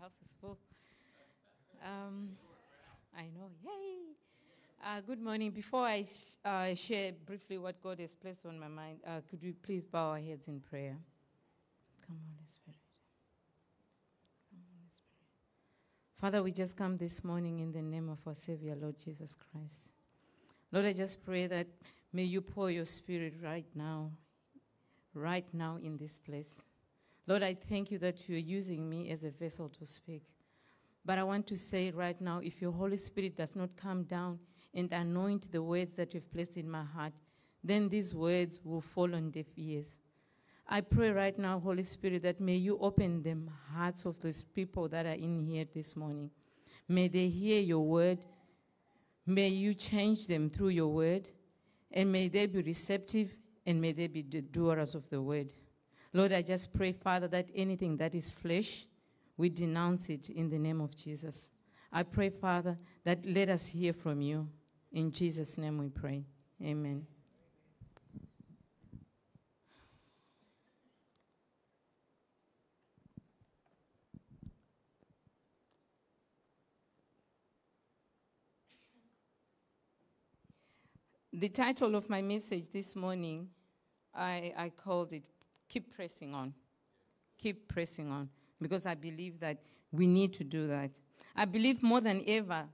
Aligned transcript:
house 0.00 0.18
is 0.24 0.34
full. 0.40 0.58
Um, 1.84 2.30
I 3.16 3.22
know, 3.22 3.50
yay! 3.64 4.14
Uh, 4.84 5.00
good 5.00 5.20
morning. 5.20 5.50
Before 5.50 5.84
I 5.86 6.02
sh- 6.02 6.36
uh, 6.44 6.74
share 6.74 7.12
briefly 7.26 7.58
what 7.58 7.82
God 7.82 7.98
has 7.98 8.14
placed 8.14 8.46
on 8.46 8.60
my 8.60 8.68
mind, 8.68 9.00
uh, 9.06 9.20
could 9.28 9.42
we 9.42 9.52
please 9.52 9.84
bow 9.84 10.10
our 10.10 10.20
heads 10.20 10.46
in 10.46 10.60
prayer? 10.60 10.96
Come, 12.06 12.16
Holy 12.32 12.46
Spirit. 12.46 12.78
Come, 14.50 14.60
Holy 14.72 14.90
Spirit. 14.92 16.20
Father, 16.20 16.42
we 16.44 16.52
just 16.52 16.76
come 16.76 16.96
this 16.96 17.24
morning 17.24 17.58
in 17.58 17.72
the 17.72 17.82
name 17.82 18.08
of 18.08 18.18
our 18.26 18.34
Savior, 18.34 18.76
Lord 18.80 18.98
Jesus 18.98 19.36
Christ. 19.36 19.92
Lord, 20.70 20.86
I 20.86 20.92
just 20.92 21.24
pray 21.24 21.48
that 21.48 21.66
may 22.12 22.24
you 22.24 22.40
pour 22.40 22.70
your 22.70 22.84
Spirit 22.84 23.34
right 23.42 23.66
now, 23.74 24.12
right 25.12 25.46
now 25.52 25.78
in 25.82 25.96
this 25.96 26.18
place. 26.18 26.60
Lord, 27.28 27.42
I 27.42 27.52
thank 27.52 27.90
you 27.90 27.98
that 27.98 28.26
you're 28.26 28.38
using 28.38 28.88
me 28.88 29.10
as 29.10 29.22
a 29.22 29.30
vessel 29.30 29.68
to 29.68 29.84
speak. 29.84 30.22
But 31.04 31.18
I 31.18 31.24
want 31.24 31.46
to 31.48 31.58
say 31.58 31.90
right 31.90 32.18
now 32.18 32.40
if 32.42 32.62
your 32.62 32.72
Holy 32.72 32.96
Spirit 32.96 33.36
does 33.36 33.54
not 33.54 33.76
come 33.76 34.04
down 34.04 34.38
and 34.72 34.90
anoint 34.94 35.52
the 35.52 35.62
words 35.62 35.94
that 35.96 36.14
you've 36.14 36.32
placed 36.32 36.56
in 36.56 36.70
my 36.70 36.82
heart, 36.82 37.12
then 37.62 37.90
these 37.90 38.14
words 38.14 38.60
will 38.64 38.80
fall 38.80 39.14
on 39.14 39.30
deaf 39.30 39.44
ears. 39.58 39.98
I 40.66 40.80
pray 40.80 41.10
right 41.10 41.38
now, 41.38 41.58
Holy 41.60 41.82
Spirit, 41.82 42.22
that 42.22 42.40
may 42.40 42.56
you 42.56 42.78
open 42.80 43.22
the 43.22 43.36
hearts 43.74 44.06
of 44.06 44.18
these 44.22 44.42
people 44.42 44.88
that 44.88 45.04
are 45.04 45.12
in 45.12 45.42
here 45.42 45.66
this 45.70 45.94
morning. 45.96 46.30
May 46.88 47.08
they 47.08 47.28
hear 47.28 47.60
your 47.60 47.84
word. 47.84 48.24
May 49.26 49.48
you 49.48 49.74
change 49.74 50.28
them 50.28 50.48
through 50.48 50.70
your 50.70 50.88
word. 50.88 51.28
And 51.90 52.10
may 52.10 52.28
they 52.28 52.46
be 52.46 52.62
receptive 52.62 53.34
and 53.66 53.82
may 53.82 53.92
they 53.92 54.06
be 54.06 54.22
the 54.22 54.40
doers 54.40 54.94
of 54.94 55.10
the 55.10 55.20
word. 55.20 55.52
Lord, 56.12 56.32
I 56.32 56.42
just 56.42 56.72
pray, 56.72 56.92
Father, 56.92 57.28
that 57.28 57.50
anything 57.54 57.96
that 57.98 58.14
is 58.14 58.32
flesh, 58.32 58.86
we 59.36 59.48
denounce 59.50 60.08
it 60.08 60.30
in 60.30 60.48
the 60.48 60.58
name 60.58 60.80
of 60.80 60.96
Jesus. 60.96 61.50
I 61.92 62.02
pray, 62.02 62.30
Father, 62.30 62.78
that 63.04 63.24
let 63.24 63.48
us 63.48 63.68
hear 63.68 63.92
from 63.92 64.20
you. 64.20 64.48
In 64.92 65.12
Jesus' 65.12 65.58
name 65.58 65.78
we 65.78 65.88
pray. 65.88 66.24
Amen. 66.62 67.06
The 81.32 81.48
title 81.48 81.94
of 81.94 82.10
my 82.10 82.20
message 82.20 82.68
this 82.72 82.96
morning, 82.96 83.50
I, 84.12 84.52
I 84.56 84.70
called 84.70 85.12
it 85.12 85.22
Keep 85.68 85.94
Pressing 85.94 86.34
On. 86.34 86.52
Keep 87.38 87.68
pressing 87.68 88.10
on. 88.10 88.28
Because 88.60 88.84
I 88.84 88.94
believe 88.94 89.38
that 89.40 89.58
we 89.92 90.06
need 90.06 90.32
to 90.34 90.44
do 90.44 90.66
that. 90.66 90.98
I 91.34 91.44
believe 91.44 91.82
more 91.82 92.00
than 92.00 92.24
ever, 92.26 92.64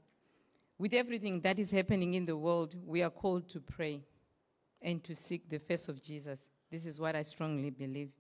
with 0.79 0.95
everything 0.95 1.41
that 1.43 1.59
is 1.59 1.71
happening 1.71 2.15
in 2.15 2.25
the 2.25 2.37
world, 2.37 2.75
we 2.85 3.03
are 3.03 3.11
called 3.11 3.49
to 3.51 3.61
pray 3.61 4.01
and 4.81 5.05
to 5.05 5.15
seek 5.15 5.49
the 5.49 5.59
face 5.59 5.89
of 5.89 6.03
Jesus. 6.03 6.49
This 6.71 6.87
is 6.87 6.99
what 7.01 7.15
I 7.15 7.23
strongly 7.23 7.71
believe. 7.71 8.11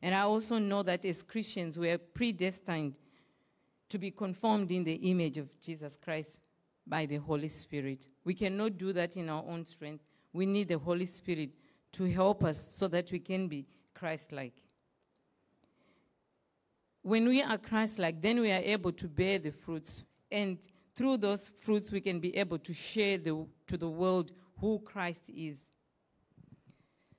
And 0.00 0.14
I 0.14 0.20
also 0.20 0.58
know 0.58 0.82
that 0.84 1.04
as 1.04 1.22
Christians, 1.22 1.78
we 1.78 1.90
are 1.90 1.98
predestined 1.98 2.98
to 3.88 3.98
be 3.98 4.10
conformed 4.10 4.70
in 4.70 4.84
the 4.84 4.94
image 4.94 5.38
of 5.38 5.48
Jesus 5.60 5.96
Christ 5.96 6.38
by 6.86 7.06
the 7.06 7.16
Holy 7.16 7.48
Spirit. 7.48 8.06
We 8.24 8.34
cannot 8.34 8.76
do 8.76 8.92
that 8.92 9.16
in 9.16 9.28
our 9.28 9.42
own 9.46 9.64
strength. 9.64 10.04
We 10.32 10.46
need 10.46 10.68
the 10.68 10.78
Holy 10.78 11.06
Spirit 11.06 11.50
to 11.92 12.04
help 12.04 12.44
us 12.44 12.74
so 12.76 12.86
that 12.88 13.10
we 13.10 13.18
can 13.18 13.48
be 13.48 13.66
Christ 13.98 14.32
like. 14.32 14.54
When 17.02 17.28
we 17.28 17.42
are 17.42 17.58
Christ 17.58 17.98
like, 17.98 18.20
then 18.20 18.40
we 18.40 18.50
are 18.52 18.62
able 18.62 18.92
to 18.92 19.08
bear 19.08 19.38
the 19.38 19.50
fruits. 19.50 20.04
And 20.30 20.58
through 20.94 21.18
those 21.18 21.50
fruits, 21.60 21.90
we 21.90 22.00
can 22.00 22.20
be 22.20 22.36
able 22.36 22.58
to 22.58 22.72
share 22.72 23.18
the, 23.18 23.46
to 23.66 23.76
the 23.76 23.88
world 23.88 24.32
who 24.60 24.80
Christ 24.80 25.30
is. 25.34 25.70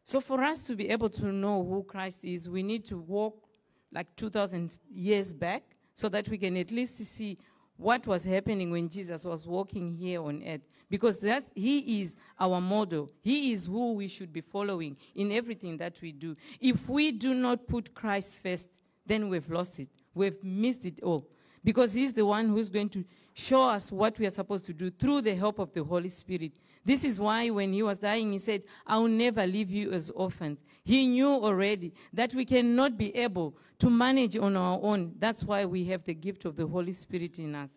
So, 0.04 0.20
for 0.20 0.44
us 0.44 0.64
to 0.64 0.76
be 0.76 0.90
able 0.90 1.10
to 1.12 1.26
know 1.32 1.64
who 1.64 1.84
Christ 1.84 2.26
is, 2.26 2.50
we 2.50 2.64
need 2.64 2.86
to 2.86 2.98
walk 2.98 3.48
like 3.92 4.16
2,000 4.16 4.78
years 4.92 5.34
back 5.34 5.64
so 5.94 6.10
that 6.10 6.30
we 6.30 6.38
can 6.38 6.58
at 6.58 6.72
least 6.72 6.98
see 7.00 7.38
what 7.80 8.06
was 8.06 8.26
happening 8.26 8.72
when 8.72 8.90
Jesus 8.90 9.24
was 9.24 9.48
walking 9.48 9.94
here 9.94 10.22
on 10.22 10.44
earth. 10.46 10.62
Because 10.90 11.18
that's, 11.18 11.50
he 11.56 12.02
is 12.02 12.16
our 12.38 12.60
model. 12.60 13.10
He 13.22 13.54
is 13.54 13.68
who 13.68 13.94
we 13.94 14.10
should 14.10 14.34
be 14.34 14.42
following 14.42 14.98
in 15.16 15.32
everything 15.32 15.78
that 15.78 16.02
we 16.02 16.12
do. 16.12 16.36
If 16.60 16.90
we 16.90 17.12
do 17.12 17.34
not 17.34 17.68
put 17.68 17.94
Christ 17.94 18.38
first, 18.44 18.68
then 19.06 19.30
we've 19.30 19.50
lost 19.50 19.80
it. 19.80 19.88
We've 20.14 20.44
missed 20.44 20.86
it 20.86 21.02
all. 21.02 21.26
Because 21.64 21.94
he's 21.94 22.12
the 22.14 22.26
one 22.26 22.50
who's 22.50 22.70
going 22.70 22.90
to 22.90 23.06
show 23.34 23.70
us 23.70 23.92
what 23.92 24.20
we 24.20 24.28
are 24.28 24.32
supposed 24.32 24.66
to 24.66 24.74
do 24.74 24.90
through 24.90 25.22
the 25.22 25.36
help 25.36 25.60
of 25.60 25.72
the 25.74 25.84
Holy 25.84 26.10
Spirit. 26.10 26.54
This 26.90 27.04
is 27.04 27.20
why 27.20 27.52
when 27.52 27.72
he 27.72 27.84
was 27.84 28.00
dying, 28.00 28.32
he 28.32 28.40
said, 28.40 28.66
I 28.88 28.98
will 28.98 29.10
never 29.10 29.46
leave 29.46 29.70
you 29.70 29.92
as 29.92 30.10
orphans. 30.10 30.64
He 30.84 31.06
knew 31.06 31.30
already 31.30 31.94
that 32.14 32.34
we 32.34 32.46
cannot 32.46 32.98
be 32.98 33.16
able 33.16 33.56
to 33.78 33.92
manage 33.92 34.36
on 34.36 34.58
our 34.58 34.80
own. 34.82 35.14
That's 35.20 35.44
why 35.44 35.66
we 35.66 35.86
have 35.86 36.04
the 36.04 36.16
gift 36.16 36.46
of 36.46 36.56
the 36.56 36.66
Holy 36.66 36.94
Spirit 36.94 37.38
in 37.38 37.54
us. 37.54 37.70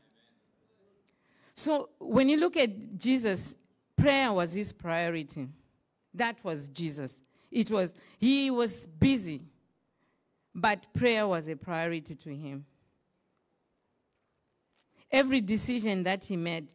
So 1.55 1.91
when 1.99 2.31
you 2.31 2.39
look 2.39 2.57
at 2.57 2.97
Jesus, 2.97 3.55
prayer 3.99 4.33
was 4.33 4.55
his 4.55 4.73
priority. 4.73 5.47
That 6.15 6.43
was 6.43 6.71
Jesus. 6.71 7.21
It 7.51 7.71
was, 7.71 7.93
he 8.19 8.51
was 8.51 8.87
busy, 8.87 9.43
but 10.55 10.87
prayer 10.95 11.29
was 11.29 11.51
a 11.51 11.57
priority 11.57 12.15
to 12.15 12.35
him. 12.35 12.65
Every 15.11 15.43
decision 15.43 16.03
that 16.05 16.25
he 16.25 16.39
made, 16.39 16.73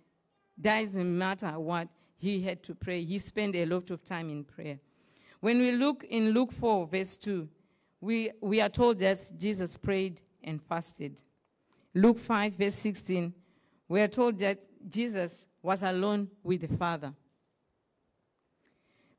doesn't 0.59 1.18
matter 1.18 1.59
what, 1.59 1.88
he 2.18 2.42
had 2.42 2.64
to 2.64 2.76
pray. 2.76 3.04
He 3.04 3.20
spent 3.20 3.56
a 3.56 3.66
lot 3.66 3.92
of 3.92 4.04
time 4.04 4.30
in 4.30 4.44
prayer. 4.44 4.80
When 5.40 5.60
we 5.60 5.72
look 5.72 6.04
in 6.04 6.32
Luke 6.32 6.52
4, 6.52 6.88
verse 6.88 7.16
2, 7.18 7.48
we, 8.02 8.32
we 8.42 8.62
are 8.62 8.70
told 8.70 9.00
that 9.00 9.20
Jesus 9.38 9.78
prayed 9.78 10.22
and 10.44 10.62
fasted. 10.62 11.22
Luke 11.94 12.18
5, 12.18 12.54
verse 12.54 12.76
16, 12.76 13.34
we 13.88 14.02
are 14.02 14.08
told 14.08 14.40
that 14.40 14.60
Jesus 14.90 15.48
was 15.62 15.84
alone 15.84 16.30
with 16.44 16.62
the 16.62 16.76
Father. 16.76 17.14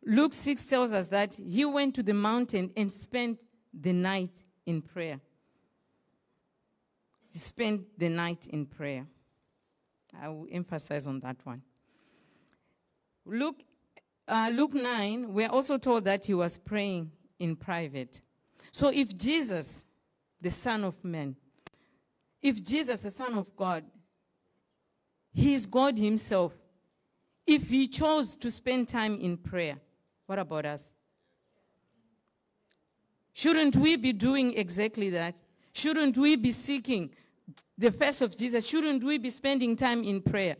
Luke 0.05 0.33
6 0.33 0.65
tells 0.65 0.93
us 0.93 1.09
that 1.09 1.35
he 1.35 1.65
went 1.65 1.95
to 1.95 2.03
the 2.03 2.15
mountain 2.15 2.71
and 2.77 2.91
spent 2.91 3.45
the 3.79 3.93
night 3.93 4.43
in 4.65 4.81
prayer. 4.81 5.21
He 7.31 7.39
spent 7.39 7.99
the 7.99 8.09
night 8.09 8.47
in 8.47 8.67
prayer. 8.67 9.07
I 10.21 10.29
will 10.29 10.47
emphasize 10.51 11.07
on 11.07 11.21
that 11.21 11.37
one. 11.45 11.63
Luke, 13.28 13.62
uh, 14.27 14.50
Luke 14.53 14.75
9, 14.75 15.33
we're 15.33 15.49
also 15.49 15.78
told 15.78 16.05
that 16.05 16.25
he 16.25 16.34
was 16.34 16.59
praying 16.59 17.12
in 17.39 17.56
private. 17.56 18.21
So 18.72 18.89
if 18.89 19.16
Jesus, 19.16 19.84
the 20.41 20.50
Son 20.50 20.84
of 20.84 21.03
Man, 21.05 21.37
if 22.43 22.62
Jesus, 22.62 23.00
the 23.00 23.11
Son 23.11 23.34
of 23.34 23.55
God, 23.56 23.84
he 25.38 25.55
is 25.55 25.67
God 25.67 25.99
Himself. 25.99 26.53
If 27.47 27.71
He 27.71 27.87
chose 27.87 28.37
to 28.38 28.50
spend 28.50 28.88
time 28.88 29.19
in 29.21 29.37
prayer, 29.37 29.77
what 30.27 30.38
about 30.38 30.67
us? 30.67 30.93
Shouldn't 33.33 33.77
we 33.77 33.94
be 33.94 34.12
doing 34.12 34.55
exactly 34.55 35.11
that? 35.11 35.41
Shouldn't 35.72 36.19
we 36.19 36.34
be 36.34 36.50
seeking 36.50 37.11
the 37.77 37.93
face 37.93 38.21
of 38.21 38.37
Jesus? 38.37 38.67
Shouldn't 38.67 39.05
we 39.05 39.17
be 39.19 39.31
spending 39.31 39.77
time 39.77 40.03
in 40.03 40.21
prayer? 40.21 40.56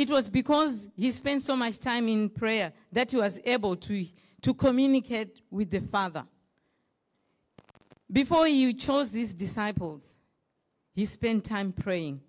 It 0.00 0.08
was 0.08 0.30
because 0.30 0.88
he 0.96 1.10
spent 1.10 1.42
so 1.42 1.54
much 1.54 1.78
time 1.78 2.08
in 2.08 2.30
prayer 2.30 2.72
that 2.90 3.10
he 3.10 3.18
was 3.18 3.38
able 3.44 3.76
to, 3.76 4.06
to 4.40 4.54
communicate 4.54 5.42
with 5.50 5.70
the 5.70 5.80
Father. 5.80 6.24
Before 8.10 8.46
he 8.46 8.72
chose 8.72 9.10
these 9.10 9.34
disciples, 9.34 10.16
he 10.94 11.04
spent 11.04 11.44
time 11.44 11.72
praying. 11.72 12.22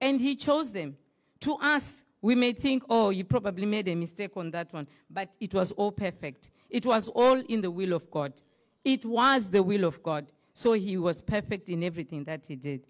And 0.00 0.18
he 0.18 0.36
chose 0.36 0.72
them. 0.72 0.96
To 1.40 1.56
us, 1.56 2.02
we 2.22 2.34
may 2.34 2.54
think, 2.54 2.82
oh, 2.88 3.10
you 3.10 3.24
probably 3.24 3.66
made 3.66 3.88
a 3.88 3.94
mistake 3.94 4.34
on 4.34 4.50
that 4.52 4.72
one. 4.72 4.88
But 5.10 5.34
it 5.38 5.52
was 5.52 5.70
all 5.72 5.92
perfect. 5.92 6.48
It 6.70 6.86
was 6.86 7.10
all 7.10 7.38
in 7.40 7.60
the 7.60 7.70
will 7.70 7.92
of 7.92 8.10
God. 8.10 8.40
It 8.86 9.04
was 9.04 9.50
the 9.50 9.62
will 9.62 9.84
of 9.84 10.02
God. 10.02 10.32
So 10.54 10.72
he 10.72 10.96
was 10.96 11.20
perfect 11.20 11.68
in 11.68 11.84
everything 11.84 12.24
that 12.24 12.46
he 12.46 12.56
did. 12.56 12.86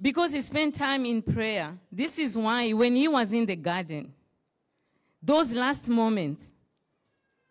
Because 0.00 0.32
he 0.32 0.40
spent 0.40 0.74
time 0.74 1.06
in 1.06 1.22
prayer, 1.22 1.78
this 1.90 2.18
is 2.18 2.36
why 2.36 2.72
when 2.72 2.96
he 2.96 3.08
was 3.08 3.32
in 3.32 3.46
the 3.46 3.56
garden, 3.56 4.12
those 5.22 5.54
last 5.54 5.88
moments, 5.88 6.52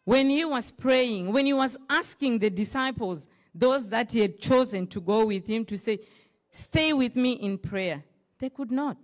when 0.04 0.30
he 0.30 0.44
was 0.46 0.72
praying, 0.72 1.32
when 1.32 1.46
he 1.46 1.54
was 1.54 1.78
asking 1.90 2.40
the 2.40 2.50
disciples, 2.50 3.26
those 3.56 3.90
that 3.90 4.12
he 4.12 4.20
had 4.20 4.40
chosen 4.40 4.86
to 4.88 5.00
go 5.00 5.26
with 5.26 5.48
him, 5.48 5.66
to 5.66 5.78
say, 5.78 6.00
Stay 6.52 6.94
with 6.94 7.16
me 7.16 7.32
in 7.32 7.58
prayer, 7.58 8.04
they 8.38 8.50
could 8.50 8.72
not. 8.72 8.98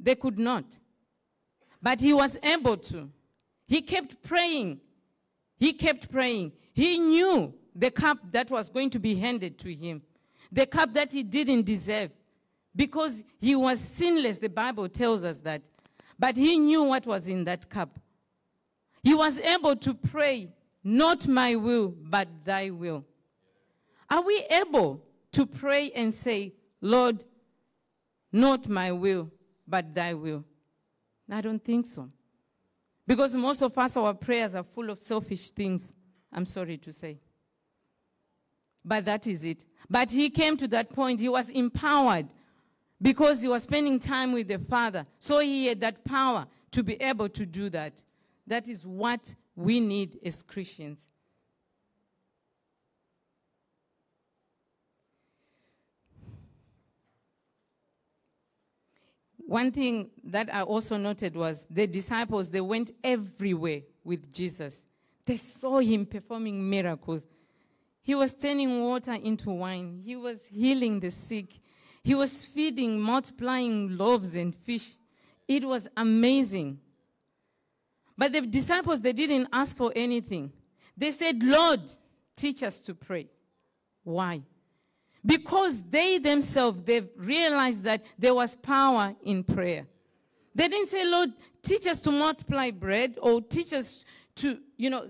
They 0.00 0.14
could 0.14 0.38
not. 0.38 0.78
But 1.80 2.00
he 2.00 2.12
was 2.12 2.38
able 2.42 2.76
to. 2.78 3.10
He 3.66 3.82
kept 3.82 4.22
praying. 4.22 4.80
He 5.58 5.72
kept 5.72 6.10
praying. 6.10 6.52
He 6.72 6.98
knew 6.98 7.54
the 7.74 7.90
cup 7.90 8.18
that 8.32 8.50
was 8.50 8.68
going 8.68 8.90
to 8.90 8.98
be 8.98 9.14
handed 9.16 9.58
to 9.58 9.72
him, 9.72 10.02
the 10.50 10.66
cup 10.66 10.94
that 10.94 11.12
he 11.12 11.22
didn't 11.22 11.64
deserve, 11.64 12.10
because 12.74 13.24
he 13.38 13.56
was 13.56 13.80
sinless. 13.80 14.38
The 14.38 14.48
Bible 14.48 14.88
tells 14.88 15.24
us 15.24 15.38
that. 15.38 15.68
But 16.18 16.36
he 16.36 16.58
knew 16.58 16.82
what 16.84 17.06
was 17.06 17.28
in 17.28 17.44
that 17.44 17.68
cup. 17.68 17.98
He 19.02 19.14
was 19.14 19.38
able 19.40 19.76
to 19.76 19.94
pray, 19.94 20.48
Not 20.82 21.26
my 21.26 21.56
will, 21.56 21.88
but 21.88 22.28
thy 22.44 22.70
will. 22.70 23.04
Are 24.08 24.22
we 24.22 24.44
able 24.50 25.02
to 25.32 25.46
pray 25.46 25.90
and 25.90 26.14
say, 26.14 26.54
Lord, 26.80 27.24
not 28.32 28.68
my 28.68 28.92
will, 28.92 29.30
but 29.66 29.94
thy 29.94 30.14
will? 30.14 30.44
I 31.30 31.40
don't 31.40 31.62
think 31.62 31.86
so. 31.86 32.08
Because 33.06 33.34
most 33.34 33.62
of 33.62 33.76
us, 33.78 33.96
our 33.96 34.14
prayers 34.14 34.54
are 34.54 34.64
full 34.64 34.90
of 34.90 34.98
selfish 34.98 35.50
things, 35.50 35.94
I'm 36.32 36.46
sorry 36.46 36.76
to 36.78 36.92
say. 36.92 37.18
But 38.84 39.04
that 39.04 39.26
is 39.26 39.44
it. 39.44 39.64
But 39.88 40.10
he 40.10 40.30
came 40.30 40.56
to 40.56 40.68
that 40.68 40.90
point, 40.90 41.20
he 41.20 41.28
was 41.28 41.50
empowered 41.50 42.26
because 43.00 43.42
he 43.42 43.48
was 43.48 43.64
spending 43.64 43.98
time 43.98 44.32
with 44.32 44.48
the 44.48 44.58
Father. 44.58 45.06
So 45.18 45.38
he 45.40 45.66
had 45.66 45.80
that 45.80 46.04
power 46.04 46.46
to 46.72 46.82
be 46.82 46.94
able 47.00 47.28
to 47.30 47.46
do 47.46 47.70
that. 47.70 48.02
That 48.46 48.68
is 48.68 48.86
what 48.86 49.34
we 49.54 49.80
need 49.80 50.18
as 50.24 50.42
Christians. 50.42 51.06
One 59.46 59.70
thing 59.70 60.10
that 60.24 60.52
I 60.52 60.62
also 60.62 60.96
noted 60.96 61.36
was 61.36 61.66
the 61.70 61.86
disciples, 61.86 62.50
they 62.50 62.60
went 62.60 62.90
everywhere 63.04 63.82
with 64.02 64.32
Jesus. 64.32 64.80
They 65.24 65.36
saw 65.36 65.78
him 65.78 66.04
performing 66.04 66.68
miracles. 66.68 67.26
He 68.06 68.14
was 68.14 68.32
turning 68.34 68.84
water 68.84 69.14
into 69.14 69.50
wine. 69.50 70.00
He 70.04 70.14
was 70.14 70.38
healing 70.48 71.00
the 71.00 71.10
sick. 71.10 71.58
He 72.04 72.14
was 72.14 72.44
feeding, 72.44 73.00
multiplying 73.00 73.98
loaves 73.98 74.36
and 74.36 74.54
fish. 74.54 74.94
It 75.48 75.64
was 75.64 75.88
amazing. 75.96 76.78
But 78.16 78.30
the 78.30 78.42
disciples, 78.42 79.00
they 79.00 79.12
didn't 79.12 79.48
ask 79.52 79.76
for 79.76 79.92
anything. 79.96 80.52
They 80.96 81.10
said, 81.10 81.42
Lord, 81.42 81.80
teach 82.36 82.62
us 82.62 82.78
to 82.82 82.94
pray. 82.94 83.26
Why? 84.04 84.42
Because 85.24 85.82
they 85.82 86.18
themselves, 86.18 86.84
they 86.84 87.00
realized 87.16 87.82
that 87.82 88.04
there 88.16 88.36
was 88.36 88.54
power 88.54 89.16
in 89.24 89.42
prayer. 89.42 89.84
They 90.54 90.68
didn't 90.68 90.90
say, 90.90 91.04
Lord, 91.04 91.32
teach 91.60 91.88
us 91.88 92.00
to 92.02 92.12
multiply 92.12 92.70
bread 92.70 93.18
or 93.20 93.40
teach 93.40 93.72
us 93.72 94.04
to, 94.36 94.60
you 94.76 94.90
know, 94.90 95.08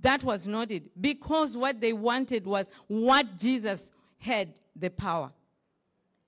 that 0.00 0.22
was 0.22 0.46
not 0.46 0.70
it. 0.70 1.00
Because 1.00 1.56
what 1.56 1.80
they 1.80 1.92
wanted 1.92 2.46
was 2.46 2.66
what 2.86 3.38
Jesus 3.38 3.90
had 4.18 4.60
the 4.76 4.90
power. 4.90 5.32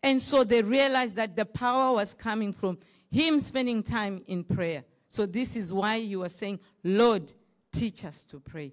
And 0.02 0.20
so 0.20 0.44
they 0.44 0.62
realized 0.62 1.17
that 1.17 1.37
the 1.37 1.44
power 1.44 1.93
was 1.93 2.14
coming 2.14 2.52
from 2.52 2.78
him 3.11 3.40
spending 3.40 3.82
time 3.82 4.22
in 4.26 4.44
prayer. 4.44 4.84
So 5.08 5.26
this 5.26 5.56
is 5.56 5.72
why 5.72 5.96
you 5.96 6.22
are 6.22 6.28
saying, 6.28 6.61
Lord, 6.82 7.32
teach 7.72 8.05
us 8.05 8.25
to 8.25 8.40
pray. 8.40 8.72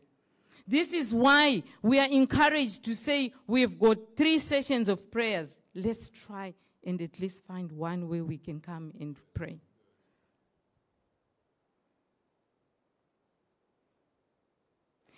This 0.68 0.94
is 0.94 1.14
why 1.14 1.64
we 1.82 2.00
are 2.00 2.08
encouraged 2.08 2.84
to 2.86 2.96
say 2.96 3.34
we've 3.48 3.80
got 3.80 3.98
three 4.16 4.38
sessions 4.38 4.90
of 4.90 5.10
prayers. 5.10 5.58
Let's 5.74 6.10
try 6.10 6.54
and 6.84 7.02
at 7.02 7.20
least 7.20 7.42
find 7.48 7.72
one 7.72 8.08
way 8.08 8.22
we 8.22 8.38
can 8.38 8.60
come 8.60 8.94
and 9.00 9.16
pray. 9.34 9.60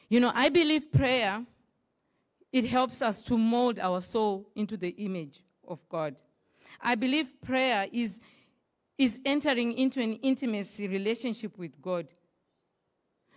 You 0.09 0.19
know, 0.19 0.31
I 0.33 0.50
believe 0.50 0.91
prayer 0.91 1.45
it 2.51 2.65
helps 2.65 3.01
us 3.01 3.21
to 3.23 3.38
mold 3.38 3.79
our 3.79 4.01
soul 4.01 4.50
into 4.56 4.75
the 4.75 4.89
image 4.89 5.44
of 5.67 5.88
God. 5.88 6.21
I 6.81 6.95
believe 6.95 7.41
prayer 7.41 7.88
is 7.91 8.19
is 8.97 9.21
entering 9.23 9.71
into 9.73 10.01
an 10.01 10.15
intimacy 10.15 10.88
relationship 10.89 11.57
with 11.57 11.81
God. 11.81 12.11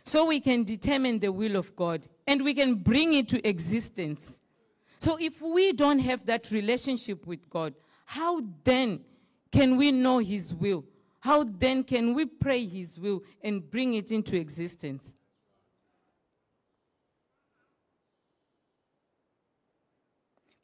So 0.03 0.25
we 0.25 0.41
can 0.41 0.65
determine 0.65 1.21
the 1.21 1.31
will 1.31 1.55
of 1.55 1.77
God 1.77 2.09
and 2.27 2.43
we 2.43 2.53
can 2.53 2.75
bring 2.75 3.15
it 3.15 3.29
to 3.29 3.49
existence. 3.49 4.41
So 4.99 5.17
if 5.21 5.41
we 5.41 5.73
don't 5.73 6.01
have 6.01 6.27
that 6.27 6.51
relationship 6.51 7.27
with 7.29 7.49
God, 7.49 7.75
how 8.07 8.43
then 8.65 9.03
can 9.53 9.77
we 9.77 9.93
know 9.93 10.19
His 10.19 10.53
will? 10.53 10.85
How 11.21 11.45
then 11.45 11.85
can 11.85 12.15
we 12.15 12.25
pray 12.25 12.67
His 12.67 12.99
will 12.99 13.23
and 13.43 13.71
bring 13.71 13.95
it 13.95 14.11
into 14.11 14.37
existence? 14.37 15.15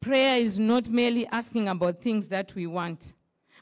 Prayer 0.09 0.39
is 0.39 0.59
not 0.59 0.89
merely 0.89 1.27
asking 1.27 1.69
about 1.69 2.01
things 2.01 2.29
that 2.29 2.55
we 2.55 2.67
want. 2.67 3.13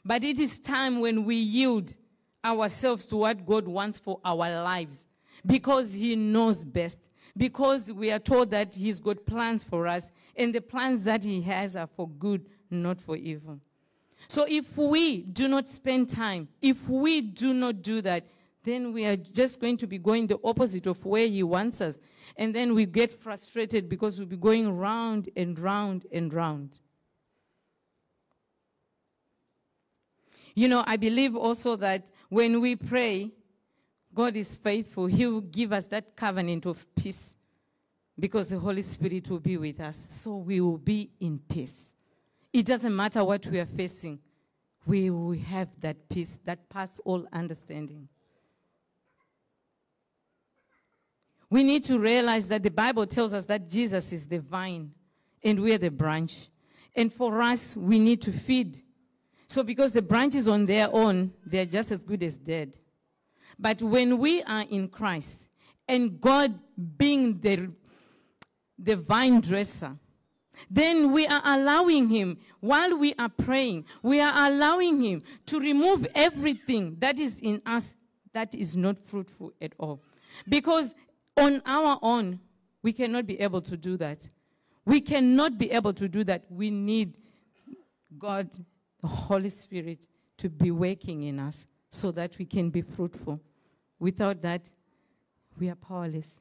But 0.05 0.23
it 0.23 0.39
is 0.39 0.59
time 0.59 1.01
when 1.01 1.25
we 1.25 1.35
yield 1.35 1.97
ourselves 2.41 3.05
to 3.07 3.17
what 3.17 3.45
God 3.45 3.67
wants 3.67 3.97
for 3.97 4.21
our 4.23 4.63
lives 4.63 5.05
because 5.45 5.91
He 5.91 6.15
knows 6.15 6.63
best. 6.63 6.99
Because 7.35 7.91
we 7.91 8.13
are 8.13 8.19
told 8.19 8.51
that 8.51 8.75
He's 8.75 9.01
got 9.01 9.25
plans 9.25 9.65
for 9.65 9.87
us, 9.87 10.09
and 10.37 10.55
the 10.55 10.61
plans 10.61 11.03
that 11.03 11.25
He 11.25 11.41
has 11.41 11.75
are 11.75 11.89
for 11.97 12.07
good, 12.07 12.45
not 12.71 13.01
for 13.01 13.17
evil. 13.17 13.59
So 14.29 14.45
if 14.47 14.77
we 14.77 15.23
do 15.23 15.49
not 15.49 15.67
spend 15.67 16.09
time, 16.09 16.47
if 16.61 16.87
we 16.87 17.19
do 17.19 17.53
not 17.53 17.81
do 17.81 18.01
that, 18.03 18.25
then 18.67 18.91
we 18.91 19.05
are 19.05 19.15
just 19.15 19.59
going 19.59 19.77
to 19.77 19.87
be 19.87 19.97
going 19.97 20.27
the 20.27 20.39
opposite 20.43 20.87
of 20.87 21.03
where 21.05 21.27
He 21.27 21.43
wants 21.43 21.79
us. 21.79 21.99
And 22.35 22.53
then 22.53 22.75
we 22.75 22.85
get 22.85 23.13
frustrated 23.13 23.87
because 23.87 24.19
we'll 24.19 24.27
be 24.27 24.37
going 24.37 24.75
round 24.77 25.29
and 25.35 25.57
round 25.57 26.05
and 26.11 26.33
round. 26.33 26.79
You 30.53 30.67
know, 30.67 30.83
I 30.87 30.97
believe 30.97 31.35
also 31.35 31.75
that 31.77 32.09
when 32.29 32.59
we 32.61 32.75
pray, 32.75 33.31
God 34.13 34.35
is 34.35 34.55
faithful. 34.55 35.05
He 35.05 35.27
will 35.27 35.41
give 35.41 35.71
us 35.71 35.85
that 35.85 36.15
covenant 36.15 36.65
of 36.65 36.93
peace 36.95 37.35
because 38.19 38.47
the 38.47 38.57
Holy 38.57 38.81
Spirit 38.81 39.29
will 39.29 39.39
be 39.39 39.57
with 39.57 39.79
us. 39.79 40.07
So 40.11 40.37
we 40.37 40.59
will 40.59 40.79
be 40.79 41.11
in 41.19 41.39
peace. 41.47 41.93
It 42.51 42.65
doesn't 42.65 42.95
matter 42.95 43.23
what 43.23 43.45
we 43.45 43.59
are 43.59 43.67
facing, 43.67 44.19
we 44.87 45.09
will 45.09 45.37
have 45.37 45.69
that 45.81 46.09
peace 46.09 46.39
that 46.45 46.69
passes 46.69 46.99
all 47.05 47.27
understanding. 47.31 48.07
We 51.49 51.63
need 51.63 51.83
to 51.85 51.99
realize 51.99 52.47
that 52.47 52.63
the 52.63 52.71
Bible 52.71 53.05
tells 53.05 53.33
us 53.33 53.45
that 53.45 53.69
Jesus 53.69 54.11
is 54.11 54.27
the 54.27 54.39
vine 54.39 54.91
and 55.43 55.59
we 55.59 55.73
are 55.73 55.77
the 55.77 55.91
branch. 55.91 56.49
And 56.95 57.13
for 57.13 57.41
us, 57.41 57.77
we 57.77 57.99
need 57.99 58.21
to 58.23 58.31
feed 58.31 58.81
so, 59.47 59.63
because 59.63 59.93
the 59.93 60.01
branches 60.01 60.47
on 60.47 60.65
their 60.65 60.89
own, 60.91 61.31
they're 61.45 61.65
just 61.65 61.91
as 61.91 62.03
good 62.03 62.21
as 62.21 62.35
dead. 62.35 62.77
But 63.57 63.81
when 63.81 64.17
we 64.17 64.43
are 64.43 64.65
in 64.69 64.89
Christ, 64.89 65.49
and 65.87 66.19
God 66.19 66.59
being 66.97 67.39
the, 67.39 67.71
the 68.77 68.97
vine 68.97 69.39
dresser, 69.39 69.95
then 70.69 71.13
we 71.13 71.25
are 71.27 71.41
allowing 71.45 72.09
Him, 72.09 72.39
while 72.59 72.97
we 72.97 73.13
are 73.17 73.29
praying, 73.29 73.85
we 74.03 74.19
are 74.19 74.49
allowing 74.51 75.01
Him 75.01 75.23
to 75.45 75.59
remove 75.59 76.05
everything 76.13 76.97
that 76.99 77.19
is 77.19 77.39
in 77.39 77.61
us 77.65 77.95
that 78.33 78.53
is 78.53 78.75
not 78.75 78.99
fruitful 78.99 79.53
at 79.61 79.73
all. 79.79 80.03
Because 80.47 80.93
on 81.37 81.61
our 81.65 81.99
own, 82.01 82.39
we 82.81 82.93
cannot 82.93 83.25
be 83.25 83.39
able 83.39 83.61
to 83.61 83.77
do 83.77 83.97
that. 83.97 84.27
We 84.85 85.01
cannot 85.01 85.57
be 85.57 85.71
able 85.71 85.93
to 85.93 86.07
do 86.07 86.23
that. 86.23 86.45
We 86.49 86.71
need 86.71 87.17
God 88.17 88.49
the 89.01 89.07
Holy 89.07 89.49
Spirit 89.49 90.07
to 90.37 90.49
be 90.49 90.71
working 90.71 91.23
in 91.23 91.39
us 91.39 91.67
so 91.89 92.11
that 92.11 92.37
we 92.37 92.45
can 92.45 92.69
be 92.69 92.81
fruitful. 92.81 93.39
Without 93.99 94.41
that, 94.41 94.69
we 95.59 95.69
are 95.69 95.75
powerless. 95.75 96.39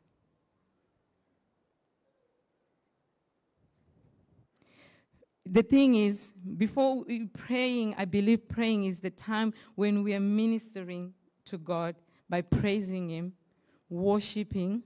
The 5.44 5.62
thing 5.62 5.94
is, 5.94 6.32
before 6.56 7.04
praying, 7.32 7.94
I 7.96 8.04
believe 8.04 8.48
praying 8.48 8.84
is 8.84 8.98
the 8.98 9.10
time 9.10 9.54
when 9.76 10.02
we 10.02 10.12
are 10.14 10.20
ministering 10.20 11.14
to 11.44 11.56
God 11.56 11.94
by 12.28 12.42
praising 12.42 13.08
Him, 13.08 13.32
worshiping, 13.88 14.82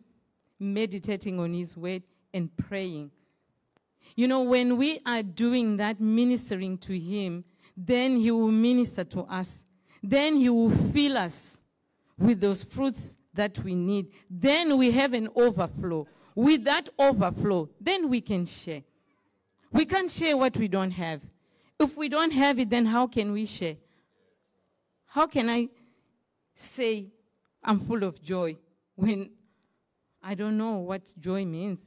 meditating 0.59 1.41
on 1.41 1.53
His 1.53 1.77
word, 1.77 2.03
and 2.33 2.55
praying. 2.57 3.11
You 4.17 4.29
know, 4.29 4.43
when 4.43 4.77
we 4.77 5.01
are 5.07 5.23
doing 5.23 5.77
that, 5.79 6.01
ministering 6.01 6.79
to 6.79 6.99
Him, 6.99 7.45
then 7.77 8.17
He 8.17 8.31
will 8.31 8.51
minister 8.51 9.05
to 9.05 9.23
us. 9.23 9.65
Then 10.03 10.37
He 10.37 10.49
will 10.49 10.71
fill 10.71 11.17
us 11.17 11.59
with 12.19 12.41
those 12.41 12.63
fruits 12.63 13.17
that 13.35 13.59
we 13.61 13.75
need. 13.75 14.09
Then 14.29 14.77
we 14.77 14.91
have 14.91 15.13
an 15.13 15.29
overflow. 15.35 16.07
With 16.35 16.65
that 16.65 16.89
overflow, 16.99 17.69
then 17.81 18.09
we 18.09 18.21
can 18.21 18.47
share. 18.47 18.83
We 19.73 19.85
can't 19.85 20.11
share 20.11 20.37
what 20.37 20.57
we 20.57 20.69
don't 20.69 20.91
have. 20.93 21.21
If 21.79 21.97
we 21.97 22.09
don't 22.09 22.33
have 22.33 22.59
it, 22.59 22.71
then 22.71 22.87
how 22.87 23.07
can 23.07 23.33
we 23.33 23.47
share? 23.47 23.77
How 25.07 25.27
can 25.27 25.49
I 25.49 25.69
say, 26.55 27.07
I'm 27.65 27.81
full 27.81 28.05
of 28.05 28.23
joy 28.23 28.57
when 29.01 29.31
I 30.23 30.35
don't 30.35 30.59
know 30.59 30.77
what 30.77 31.03
joy 31.19 31.45
means? 31.47 31.81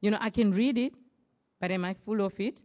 You 0.00 0.10
know, 0.10 0.18
I 0.20 0.30
can 0.30 0.50
read 0.50 0.76
it, 0.78 0.94
but 1.60 1.70
am 1.70 1.84
I 1.84 1.94
full 1.94 2.20
of 2.22 2.38
it? 2.40 2.62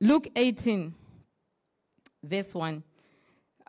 Luke 0.00 0.28
18, 0.34 0.92
verse 2.24 2.52
1 2.52 2.82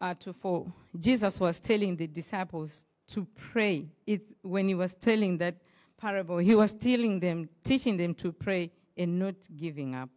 uh, 0.01 0.13
to 0.15 0.33
4. 0.33 0.73
Jesus 0.99 1.39
was 1.39 1.59
telling 1.59 1.95
the 1.95 2.07
disciples 2.07 2.85
to 3.09 3.27
pray. 3.51 3.85
It, 4.07 4.21
when 4.41 4.67
he 4.67 4.73
was 4.73 4.95
telling 4.95 5.37
that 5.37 5.57
parable, 5.95 6.39
he 6.39 6.55
was 6.55 6.73
telling 6.73 7.19
them, 7.19 7.49
teaching 7.63 7.97
them 7.97 8.15
to 8.15 8.31
pray 8.31 8.71
and 8.97 9.19
not 9.19 9.35
giving 9.55 9.93
up. 9.93 10.09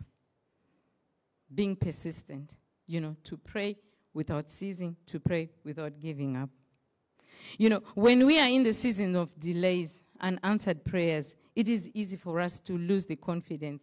Being 1.57 1.75
persistent, 1.75 2.55
you 2.87 3.01
know, 3.01 3.17
to 3.25 3.37
pray 3.37 3.77
without 4.15 4.49
ceasing, 4.49 4.97
to 5.07 5.19
pray 5.19 5.51
without 5.65 6.01
giving 6.01 6.37
up. 6.37 6.51
You 7.59 7.71
know, 7.71 7.83
when 7.95 8.25
we 8.27 8.39
are 8.39 8.47
in 8.49 8.63
the 8.63 8.73
season 8.73 9.17
of 9.17 9.29
delays 9.41 10.03
and 10.21 10.39
answered 10.45 10.85
prayers, 10.85 11.35
it 11.55 11.69
is 11.69 11.91
easy 11.95 12.17
for 12.17 12.41
us 12.41 12.61
to 12.61 12.79
lose 12.79 13.07
the 13.07 13.17
confidence 13.17 13.83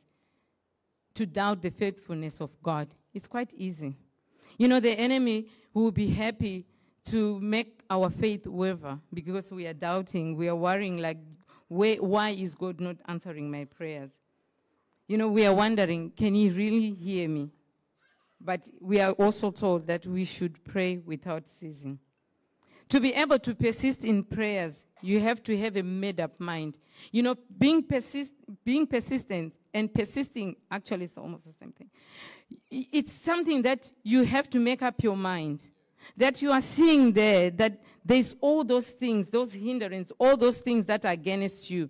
to 1.15 1.25
doubt 1.25 1.62
the 1.62 1.72
faithfulness 1.72 2.42
of 2.42 2.50
God. 2.62 2.88
It's 3.13 3.27
quite 3.27 3.53
easy. 3.56 3.96
You 4.58 4.68
know, 4.68 4.80
the 4.80 4.92
enemy 4.92 5.48
will 5.74 5.92
be 5.92 6.08
happy 6.08 6.65
to 7.06 7.39
make 7.39 7.82
our 7.89 8.10
faith 8.10 8.48
waver 8.48 9.00
because 9.13 9.51
we 9.51 9.68
are 9.68 9.74
doubting, 9.74 10.36
we 10.36 10.48
are 10.48 10.56
worrying, 10.56 11.00
like, 11.00 11.18
why 11.68 12.30
is 12.30 12.56
God 12.56 12.80
not 12.80 12.98
answering 13.08 13.50
my 13.50 13.65
prayers? 13.65 14.12
You 15.08 15.18
know, 15.18 15.27
we 15.27 15.46
are 15.46 15.53
wondering, 15.53 16.12
can 16.12 16.34
He 16.34 16.50
really 16.50 16.92
hear 16.92 17.27
me? 17.27 17.51
But 18.44 18.70
we 18.82 19.00
are 19.00 19.14
also 19.14 19.52
told 19.52 19.88
that 19.88 20.06
we 20.06 20.26
should 20.26 20.64
pray 20.66 20.98
without 20.98 21.48
ceasing. 21.48 22.00
To 22.90 23.00
be 23.00 23.14
able 23.14 23.40
to 23.40 23.56
persist 23.56 24.04
in 24.04 24.24
prayers, 24.24 24.86
you 25.02 25.20
have 25.22 25.42
to 25.44 25.58
have 25.58 25.78
a 25.78 25.84
made 25.84 26.20
up 26.20 26.40
mind. 26.40 26.78
You 27.12 27.24
know, 27.24 27.36
being, 27.58 27.84
persist, 27.84 28.34
being 28.66 28.86
persistent 28.86 29.54
and 29.74 29.94
persisting 29.94 30.58
actually 30.70 31.06
is 31.06 31.18
almost 31.18 31.46
the 31.46 31.54
same 31.54 31.72
thing. 31.72 31.90
It's 32.70 33.14
something 33.14 33.62
that 33.64 33.92
you 34.04 34.24
have 34.24 34.50
to 34.52 34.60
make 34.60 34.82
up 34.82 35.02
your 35.02 35.18
mind. 35.18 35.64
That 36.18 36.42
you 36.42 36.52
are 36.52 36.62
seeing 36.62 37.14
there, 37.14 37.50
that 37.52 37.82
there's 38.04 38.36
all 38.42 38.66
those 38.66 38.88
things, 38.88 39.30
those 39.30 39.54
hindrances, 39.54 40.12
all 40.20 40.36
those 40.36 40.58
things 40.58 40.86
that 40.86 41.06
are 41.06 41.14
against 41.14 41.70
you. 41.70 41.90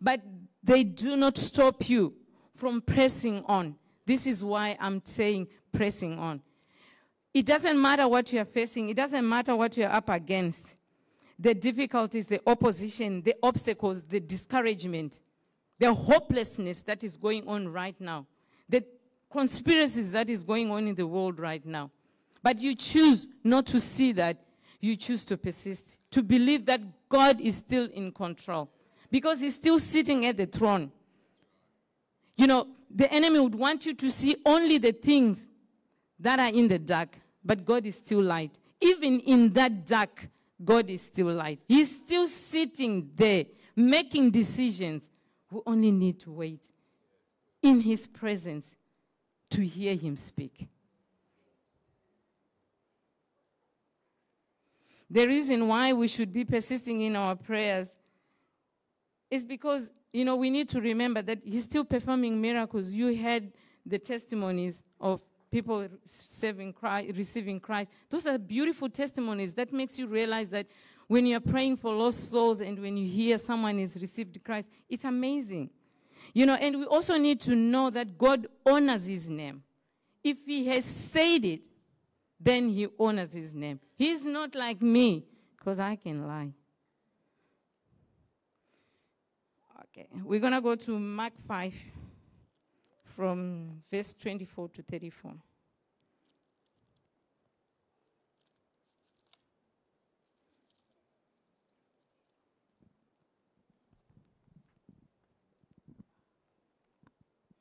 But 0.00 0.22
they 0.62 0.84
do 0.84 1.16
not 1.16 1.36
stop 1.36 1.88
you 1.88 2.14
from 2.56 2.80
pressing 2.80 3.44
on. 3.46 3.76
This 4.06 4.26
is 4.26 4.44
why 4.44 4.76
I'm 4.80 5.02
saying 5.04 5.48
pressing 5.72 6.18
on. 6.18 6.40
It 7.34 7.44
doesn't 7.44 7.80
matter 7.80 8.08
what 8.08 8.32
you're 8.32 8.44
facing, 8.46 8.88
it 8.88 8.96
doesn't 8.96 9.28
matter 9.28 9.54
what 9.54 9.76
you're 9.76 9.92
up 9.92 10.08
against. 10.08 10.76
The 11.38 11.54
difficulties, 11.54 12.26
the 12.26 12.40
opposition, 12.46 13.20
the 13.20 13.34
obstacles, 13.42 14.02
the 14.02 14.20
discouragement 14.20 15.20
the 15.78 15.92
hopelessness 15.92 16.82
that 16.82 17.04
is 17.04 17.16
going 17.16 17.46
on 17.46 17.68
right 17.68 17.98
now, 18.00 18.26
the 18.68 18.84
conspiracies 19.30 20.12
that 20.12 20.30
is 20.30 20.44
going 20.44 20.70
on 20.70 20.86
in 20.86 20.94
the 20.94 21.06
world 21.06 21.38
right 21.38 21.64
now. 21.64 21.90
But 22.42 22.60
you 22.60 22.74
choose 22.74 23.26
not 23.44 23.66
to 23.66 23.80
see 23.80 24.12
that. 24.12 24.42
You 24.80 24.96
choose 24.96 25.24
to 25.24 25.36
persist, 25.36 25.98
to 26.12 26.22
believe 26.22 26.66
that 26.66 26.80
God 27.08 27.40
is 27.40 27.56
still 27.56 27.88
in 27.92 28.12
control 28.12 28.70
because 29.10 29.40
he's 29.40 29.54
still 29.54 29.78
sitting 29.78 30.24
at 30.26 30.36
the 30.36 30.46
throne. 30.46 30.92
You 32.36 32.46
know, 32.46 32.68
the 32.94 33.12
enemy 33.12 33.40
would 33.40 33.54
want 33.54 33.86
you 33.86 33.94
to 33.94 34.10
see 34.10 34.36
only 34.44 34.78
the 34.78 34.92
things 34.92 35.46
that 36.18 36.38
are 36.38 36.48
in 36.48 36.68
the 36.68 36.78
dark, 36.78 37.18
but 37.44 37.64
God 37.64 37.86
is 37.86 37.96
still 37.96 38.22
light. 38.22 38.58
Even 38.80 39.20
in 39.20 39.52
that 39.54 39.86
dark, 39.86 40.28
God 40.64 40.88
is 40.90 41.02
still 41.02 41.32
light. 41.32 41.60
He's 41.66 41.94
still 41.94 42.26
sitting 42.28 43.10
there 43.14 43.44
making 43.76 44.30
decisions, 44.30 45.08
we 45.50 45.60
only 45.66 45.90
need 45.90 46.18
to 46.20 46.32
wait 46.32 46.70
in 47.62 47.82
his 47.82 48.06
presence 48.06 48.74
to 49.50 49.64
hear 49.64 49.94
him 49.94 50.16
speak. 50.16 50.66
The 55.08 55.26
reason 55.26 55.68
why 55.68 55.92
we 55.92 56.08
should 56.08 56.32
be 56.32 56.44
persisting 56.44 57.02
in 57.02 57.14
our 57.14 57.36
prayers 57.36 57.94
is 59.30 59.44
because, 59.44 59.90
you 60.16 60.24
know, 60.24 60.36
we 60.36 60.48
need 60.48 60.68
to 60.70 60.80
remember 60.80 61.20
that 61.20 61.40
he's 61.44 61.64
still 61.64 61.84
performing 61.84 62.40
miracles. 62.40 62.90
You 62.90 63.14
had 63.14 63.52
the 63.84 63.98
testimonies 63.98 64.82
of 65.00 65.22
people 65.50 65.86
serving 66.04 66.72
Christ, 66.72 67.16
receiving 67.16 67.60
Christ. 67.60 67.90
Those 68.08 68.26
are 68.26 68.38
beautiful 68.38 68.88
testimonies 68.88 69.52
that 69.54 69.72
makes 69.72 69.98
you 69.98 70.06
realize 70.06 70.48
that 70.50 70.66
when 71.06 71.26
you're 71.26 71.40
praying 71.40 71.76
for 71.76 71.92
lost 71.94 72.30
souls 72.30 72.62
and 72.62 72.78
when 72.80 72.96
you 72.96 73.06
hear 73.06 73.36
someone 73.36 73.78
has 73.78 74.00
received 74.00 74.42
Christ, 74.42 74.68
it's 74.88 75.04
amazing. 75.04 75.70
You 76.32 76.46
know, 76.46 76.54
and 76.54 76.78
we 76.78 76.84
also 76.86 77.18
need 77.18 77.40
to 77.42 77.54
know 77.54 77.90
that 77.90 78.16
God 78.16 78.46
honors 78.64 79.06
his 79.06 79.28
name. 79.28 79.62
If 80.24 80.38
he 80.46 80.66
has 80.68 80.84
said 80.84 81.44
it, 81.44 81.68
then 82.40 82.70
he 82.70 82.88
honors 82.98 83.34
his 83.34 83.54
name. 83.54 83.80
He's 83.94 84.24
not 84.24 84.54
like 84.54 84.80
me, 84.80 85.26
because 85.58 85.78
I 85.78 85.96
can 85.96 86.26
lie. 86.26 86.52
Okay, 89.98 90.08
we're 90.24 90.40
going 90.40 90.52
to 90.52 90.60
go 90.60 90.74
to 90.74 90.98
Mark 90.98 91.32
5 91.48 91.72
from 93.16 93.82
verse 93.90 94.12
24 94.12 94.68
to 94.68 94.82
34. 94.82 95.32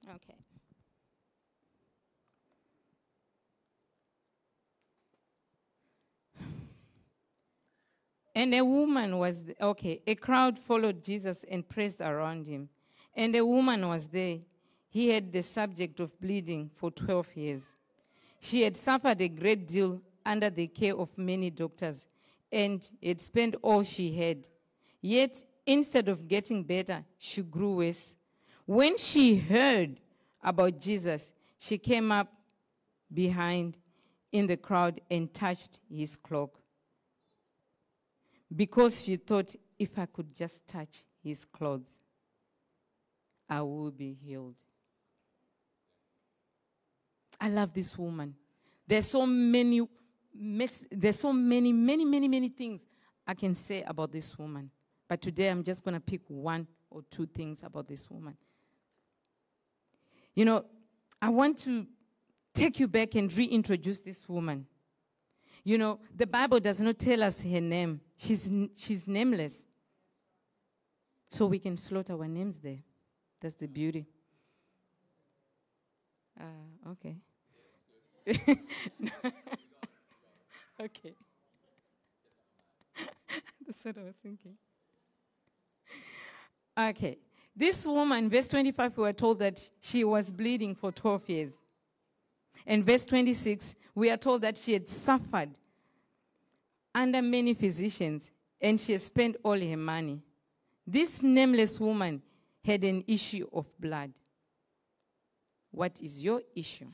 Okay. 0.10 0.36
And 8.36 8.54
a 8.54 8.66
woman 8.66 9.18
was, 9.18 9.46
okay, 9.62 10.02
a 10.06 10.14
crowd 10.14 10.60
followed 10.60 11.02
Jesus 11.02 11.46
and 11.50 11.68
pressed 11.68 12.02
around 12.02 12.48
him. 12.48 12.68
And 13.16 13.34
a 13.34 13.46
woman 13.46 13.88
was 13.88 14.08
there. 14.08 14.40
He 14.90 15.10
had 15.10 15.32
the 15.32 15.42
subject 15.42 16.02
of 16.02 16.20
bleeding 16.20 16.70
for 16.76 16.92
12 16.92 17.28
years. 17.36 17.74
She 18.42 18.64
had 18.64 18.76
suffered 18.76 19.22
a 19.22 19.30
great 19.30 19.66
deal 19.66 20.02
under 20.26 20.50
the 20.50 20.68
care 20.68 20.96
of 20.96 21.18
many 21.18 21.50
doctors 21.50 22.08
and 22.52 22.90
had 23.02 23.22
spent 23.22 23.56
all 23.62 23.84
she 23.84 24.14
had. 24.14 24.50
Yet, 25.02 25.44
instead 25.66 26.10
of 26.10 26.28
getting 26.28 26.64
better, 26.64 27.06
she 27.18 27.42
grew 27.42 27.78
worse. 27.78 28.16
When 28.66 28.98
she 28.98 29.38
heard 29.38 30.02
about 30.44 30.80
Jesus, 30.80 31.32
she 31.58 31.78
came 31.78 32.12
up 32.12 32.34
behind 33.14 33.78
in 34.32 34.48
the 34.48 34.58
crowd 34.58 35.00
and 35.10 35.34
touched 35.34 35.80
his 35.90 36.18
cloak. 36.18 36.60
Because 38.54 39.04
she 39.04 39.18
thought, 39.18 39.56
if 39.78 39.98
I 39.98 40.06
could 40.06 40.36
just 40.36 40.68
touch 40.68 41.04
his 41.24 41.46
clothes, 41.46 41.88
I 43.50 43.62
will 43.62 43.92
be 43.92 44.14
healed. 44.14 44.56
I 47.40 47.50
love 47.50 47.74
this 47.74 47.98
woman. 47.98 48.36
There's 48.88 49.10
so 49.10 49.26
many, 49.26 49.82
there's 50.92 51.20
so 51.20 51.34
many, 51.34 51.74
many, 51.74 52.06
many, 52.06 52.28
many 52.28 52.50
things 52.50 52.82
I 53.28 53.34
can 53.34 53.56
say 53.56 53.84
about 53.84 54.12
this 54.12 54.38
woman. 54.38 54.70
But 55.08 55.22
today 55.22 55.50
I'm 55.50 55.64
just 55.64 55.84
going 55.84 55.94
to 55.94 56.00
pick 56.00 56.22
one 56.28 56.68
or 56.90 57.02
two 57.10 57.26
things 57.26 57.62
about 57.64 57.88
this 57.88 58.10
woman. 58.10 58.38
You 60.34 60.46
know, 60.46 60.66
I 61.22 61.30
want 61.30 61.60
to 61.60 61.86
take 62.54 62.80
you 62.80 62.88
back 62.88 63.16
and 63.16 63.36
reintroduce 63.36 64.00
this 64.00 64.28
woman. 64.28 64.66
You 65.64 65.78
know, 65.78 66.00
the 66.16 66.28
Bible 66.28 66.60
does 66.60 66.80
not 66.80 67.00
tell 67.00 67.24
us 67.24 67.42
her 67.42 67.62
name. 67.62 68.02
She's, 68.18 68.50
she's 68.78 69.08
nameless. 69.08 69.66
So 71.30 71.48
we 71.48 71.60
can 71.60 71.76
slot 71.76 72.10
our 72.10 72.28
names 72.28 72.58
there. 72.58 72.80
That's 73.42 73.56
the 73.56 73.68
beauty. 73.68 74.06
Uh, 76.40 76.92
okay. 76.92 77.16
okay. 80.82 81.14
That's 83.66 83.84
what 83.84 83.98
I 83.98 84.04
was 84.04 84.16
thinking. 84.22 84.56
Okay. 86.78 87.18
This 87.56 87.86
woman, 87.86 88.30
verse 88.30 88.48
25, 88.48 88.98
we 88.98 89.04
were 89.04 89.14
told 89.14 89.40
that 89.40 89.70
she 89.80 90.04
was 90.04 90.32
bleeding 90.32 90.76
for 90.76 90.92
12 90.92 91.30
years. 91.30 91.52
And 92.68 92.86
verse 92.86 93.06
26, 93.06 93.76
we 93.94 94.10
are 94.10 94.18
told 94.18 94.42
that 94.42 94.58
she 94.58 94.74
had 94.74 94.90
suffered 94.90 95.58
under 96.96 97.22
many 97.22 97.54
physicians 97.54 98.32
and 98.60 98.80
she 98.80 98.98
spent 98.98 99.36
all 99.44 99.60
her 99.60 99.78
money. 99.78 100.22
This 100.88 101.22
nameless 101.22 101.80
woman 101.80 102.22
had 102.64 102.84
an 102.84 103.04
issue 103.06 103.48
of 103.54 103.68
blood. 103.80 104.12
what 105.72 106.00
is 106.02 106.24
your 106.24 106.42
issue. 106.56 106.88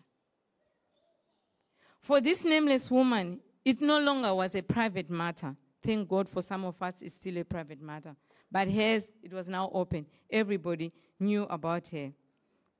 For 2.01 2.19
this 2.19 2.43
nameless 2.43 2.89
woman, 2.89 3.39
it 3.63 3.79
no 3.79 3.99
longer 3.99 4.33
was 4.33 4.55
a 4.55 4.63
private 4.63 5.09
matter. 5.09 5.55
Thank 5.83 6.09
God 6.09 6.27
for 6.27 6.41
some 6.41 6.65
of 6.65 6.81
us, 6.81 6.95
it's 7.01 7.15
still 7.15 7.37
a 7.37 7.43
private 7.43 7.79
matter. 7.79 8.15
But 8.51 8.69
hers, 8.69 9.07
it 9.21 9.31
was 9.31 9.49
now 9.49 9.69
open. 9.71 10.07
Everybody 10.29 10.91
knew 11.19 11.43
about 11.43 11.87
her. 11.89 12.11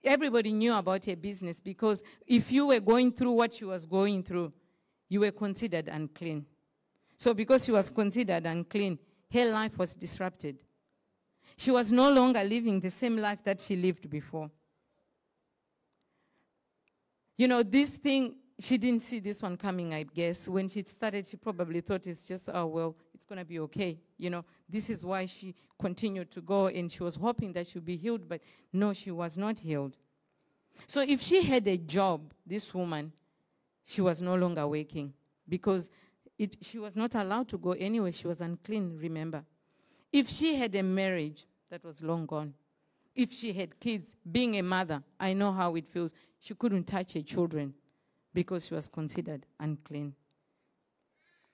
Everybody 0.03 0.51
knew 0.51 0.73
about 0.73 1.05
her 1.05 1.15
business 1.15 1.59
because 1.59 2.01
if 2.25 2.51
you 2.51 2.67
were 2.67 2.79
going 2.79 3.11
through 3.11 3.33
what 3.33 3.53
she 3.53 3.65
was 3.65 3.85
going 3.85 4.23
through, 4.23 4.51
you 5.07 5.19
were 5.19 5.31
considered 5.31 5.87
unclean. 5.87 6.45
So, 7.21 7.35
because 7.35 7.65
she 7.65 7.71
was 7.71 7.91
considered 7.91 8.47
unclean, 8.47 8.97
her 9.31 9.45
life 9.45 9.77
was 9.77 9.93
disrupted. 9.93 10.63
She 11.55 11.69
was 11.69 11.91
no 11.91 12.11
longer 12.11 12.43
living 12.43 12.79
the 12.79 12.89
same 12.89 13.15
life 13.17 13.43
that 13.43 13.61
she 13.61 13.75
lived 13.75 14.09
before. 14.09 14.49
You 17.37 17.47
know, 17.47 17.61
this 17.61 17.91
thing, 17.91 18.37
she 18.57 18.75
didn't 18.79 19.03
see 19.03 19.19
this 19.19 19.39
one 19.39 19.55
coming, 19.55 19.93
I 19.93 20.01
guess. 20.01 20.49
When 20.49 20.67
she 20.67 20.81
started, 20.81 21.27
she 21.27 21.37
probably 21.37 21.81
thought 21.81 22.07
it's 22.07 22.23
just, 22.23 22.49
oh, 22.51 22.65
well, 22.65 22.95
it's 23.13 23.25
going 23.25 23.37
to 23.37 23.45
be 23.45 23.59
okay. 23.59 23.99
You 24.17 24.31
know, 24.31 24.43
this 24.67 24.89
is 24.89 25.05
why 25.05 25.27
she 25.27 25.53
continued 25.77 26.31
to 26.31 26.41
go 26.41 26.69
and 26.69 26.91
she 26.91 27.03
was 27.03 27.17
hoping 27.17 27.53
that 27.53 27.67
she'd 27.67 27.85
be 27.85 27.97
healed, 27.97 28.27
but 28.27 28.41
no, 28.73 28.93
she 28.93 29.11
was 29.11 29.37
not 29.37 29.59
healed. 29.59 29.95
So 30.87 31.01
if 31.01 31.21
she 31.21 31.43
had 31.43 31.67
a 31.67 31.77
job, 31.77 32.33
this 32.47 32.73
woman, 32.73 33.11
she 33.83 34.01
was 34.01 34.23
no 34.23 34.33
longer 34.33 34.67
working 34.67 35.13
because 35.47 35.91
it, 36.41 36.57
she 36.61 36.79
was 36.79 36.95
not 36.95 37.13
allowed 37.13 37.47
to 37.49 37.57
go 37.59 37.73
anywhere. 37.73 38.11
She 38.11 38.27
was 38.27 38.41
unclean, 38.41 38.97
remember. 38.99 39.43
If 40.11 40.27
she 40.27 40.55
had 40.55 40.73
a 40.73 40.81
marriage, 40.81 41.45
that 41.69 41.85
was 41.85 42.01
long 42.01 42.25
gone. 42.25 42.55
If 43.15 43.31
she 43.31 43.53
had 43.53 43.79
kids, 43.79 44.15
being 44.29 44.57
a 44.57 44.63
mother, 44.63 45.03
I 45.19 45.33
know 45.33 45.51
how 45.51 45.75
it 45.75 45.87
feels. 45.87 46.13
She 46.39 46.55
couldn't 46.55 46.85
touch 46.85 47.13
her 47.13 47.21
children 47.21 47.75
because 48.33 48.65
she 48.65 48.73
was 48.73 48.89
considered 48.89 49.45
unclean. 49.59 50.15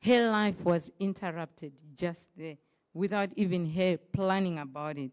Her 0.01 0.32
life 0.32 0.62
was 0.62 0.89
interrupted 1.00 1.74
just 1.94 2.27
there 2.38 2.56
without 2.94 3.32
even 3.36 3.70
her 3.74 3.98
planning 3.98 4.58
about 4.58 4.98
it. 4.98 5.12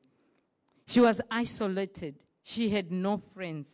She 0.87 1.01
was 1.01 1.21
isolated. 1.31 2.25
She 2.43 2.71
had 2.71 2.93
no 2.93 3.17
friends. 3.17 3.69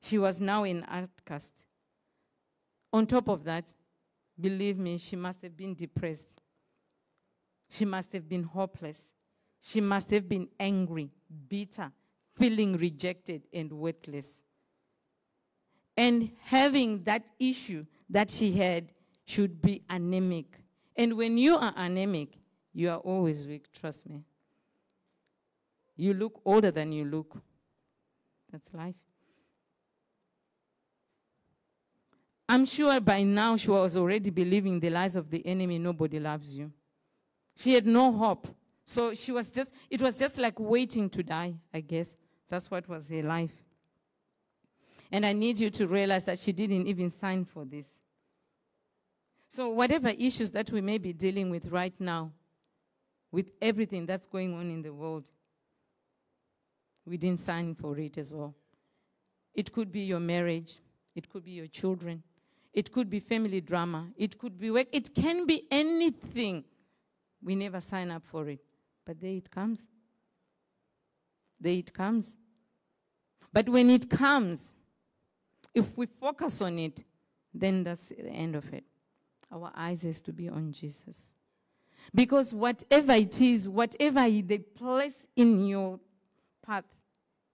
She 0.00 0.18
was 0.18 0.40
now 0.40 0.64
an 0.64 0.84
outcast. 0.88 1.66
On 2.92 3.06
top 3.06 3.28
of 3.28 3.44
that, 3.44 3.72
believe 4.42 4.78
me, 4.78 4.98
she 4.98 5.16
must 5.16 5.40
have 5.42 5.56
been 5.56 5.74
depressed. 5.74 6.42
She 7.70 7.84
must 7.84 8.12
have 8.12 8.28
been 8.28 8.42
hopeless. 8.42 9.00
She 9.60 9.80
must 9.80 10.10
have 10.10 10.28
been 10.28 10.48
angry, 10.58 11.10
bitter, 11.48 11.90
feeling 12.36 12.76
rejected 12.76 13.42
and 13.52 13.72
worthless. 13.72 14.42
And 15.96 16.32
having 16.44 17.04
that 17.04 17.22
issue 17.38 17.86
that 18.10 18.30
she 18.30 18.52
had 18.52 18.92
should 19.24 19.62
be 19.62 19.82
anemic. 19.88 20.58
And 20.96 21.16
when 21.16 21.38
you 21.38 21.56
are 21.56 21.72
anemic, 21.76 22.30
you 22.74 22.90
are 22.90 22.98
always 22.98 23.46
weak, 23.46 23.72
trust 23.72 24.08
me. 24.08 24.24
You 25.96 26.14
look 26.14 26.40
older 26.44 26.70
than 26.70 26.92
you 26.92 27.04
look. 27.04 27.40
That's 28.50 28.72
life. 28.74 28.96
I'm 32.52 32.66
sure 32.66 33.00
by 33.00 33.22
now 33.22 33.56
she 33.56 33.70
was 33.70 33.96
already 33.96 34.28
believing 34.28 34.78
the 34.78 34.90
lies 34.90 35.16
of 35.16 35.30
the 35.30 35.44
enemy 35.46 35.78
nobody 35.78 36.20
loves 36.20 36.54
you. 36.54 36.70
She 37.56 37.72
had 37.72 37.86
no 37.86 38.12
hope. 38.12 38.46
So 38.84 39.14
she 39.14 39.32
was 39.32 39.50
just, 39.50 39.72
it 39.88 40.02
was 40.02 40.18
just 40.18 40.36
like 40.36 40.60
waiting 40.60 41.08
to 41.08 41.22
die, 41.22 41.54
I 41.72 41.80
guess. 41.80 42.14
That's 42.50 42.70
what 42.70 42.86
was 42.90 43.08
her 43.08 43.22
life. 43.22 43.54
And 45.10 45.24
I 45.24 45.32
need 45.32 45.60
you 45.60 45.70
to 45.70 45.86
realize 45.86 46.24
that 46.24 46.40
she 46.40 46.52
didn't 46.52 46.86
even 46.88 47.08
sign 47.08 47.46
for 47.46 47.64
this. 47.64 47.86
So, 49.48 49.70
whatever 49.70 50.10
issues 50.10 50.50
that 50.50 50.70
we 50.70 50.82
may 50.82 50.98
be 50.98 51.14
dealing 51.14 51.48
with 51.48 51.68
right 51.68 51.98
now, 51.98 52.32
with 53.30 53.50
everything 53.62 54.04
that's 54.04 54.26
going 54.26 54.52
on 54.52 54.70
in 54.70 54.82
the 54.82 54.92
world, 54.92 55.24
we 57.06 57.16
didn't 57.16 57.40
sign 57.40 57.74
for 57.74 57.98
it 57.98 58.18
as 58.18 58.34
well. 58.34 58.54
It 59.54 59.72
could 59.72 59.90
be 59.90 60.00
your 60.00 60.20
marriage, 60.20 60.80
it 61.14 61.30
could 61.30 61.44
be 61.44 61.52
your 61.52 61.66
children, 61.66 62.22
it 62.72 62.92
could 62.92 63.10
be 63.10 63.20
family 63.20 63.60
drama. 63.60 64.08
It 64.16 64.38
could 64.38 64.58
be 64.58 64.70
work. 64.70 64.88
It 64.92 65.14
can 65.14 65.46
be 65.46 65.66
anything. 65.70 66.64
We 67.42 67.54
never 67.54 67.80
sign 67.80 68.10
up 68.10 68.22
for 68.24 68.48
it. 68.48 68.60
But 69.04 69.20
there 69.20 69.32
it 69.32 69.50
comes. 69.50 69.86
There 71.60 71.72
it 71.72 71.92
comes. 71.92 72.36
But 73.52 73.68
when 73.68 73.90
it 73.90 74.08
comes, 74.08 74.74
if 75.74 75.96
we 75.96 76.06
focus 76.06 76.62
on 76.62 76.78
it, 76.78 77.04
then 77.52 77.84
that's 77.84 78.06
the 78.06 78.28
end 78.28 78.56
of 78.56 78.72
it. 78.72 78.84
Our 79.52 79.70
eyes 79.76 80.02
has 80.02 80.22
to 80.22 80.32
be 80.32 80.48
on 80.48 80.72
Jesus. 80.72 81.32
Because 82.14 82.54
whatever 82.54 83.12
it 83.12 83.38
is, 83.40 83.68
whatever 83.68 84.28
they 84.28 84.58
place 84.58 85.26
in 85.36 85.66
your 85.66 86.00
path, 86.64 86.84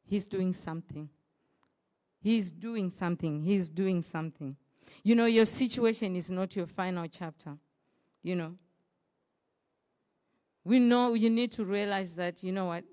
He's 0.07 0.27
doing 0.27 0.53
something. 0.53 1.09
He's 2.21 2.51
doing 2.51 2.91
something. 2.91 3.43
He's 3.43 3.69
doing 3.69 4.03
something. 4.03 4.57
You 5.03 5.15
know, 5.15 5.27
your 5.27 5.45
situation 5.45 6.17
is 6.17 6.31
not 6.31 6.57
your 6.57 6.67
final 6.67 7.07
chapter. 7.09 7.57
You 8.23 8.37
know. 8.37 8.55
We 10.65 10.81
know 10.81 11.15
you 11.15 11.31
need 11.31 11.53
to 11.53 11.65
realize 11.65 12.13
that, 12.17 12.43
you 12.43 12.53
know 12.53 12.67
what? 12.67 12.85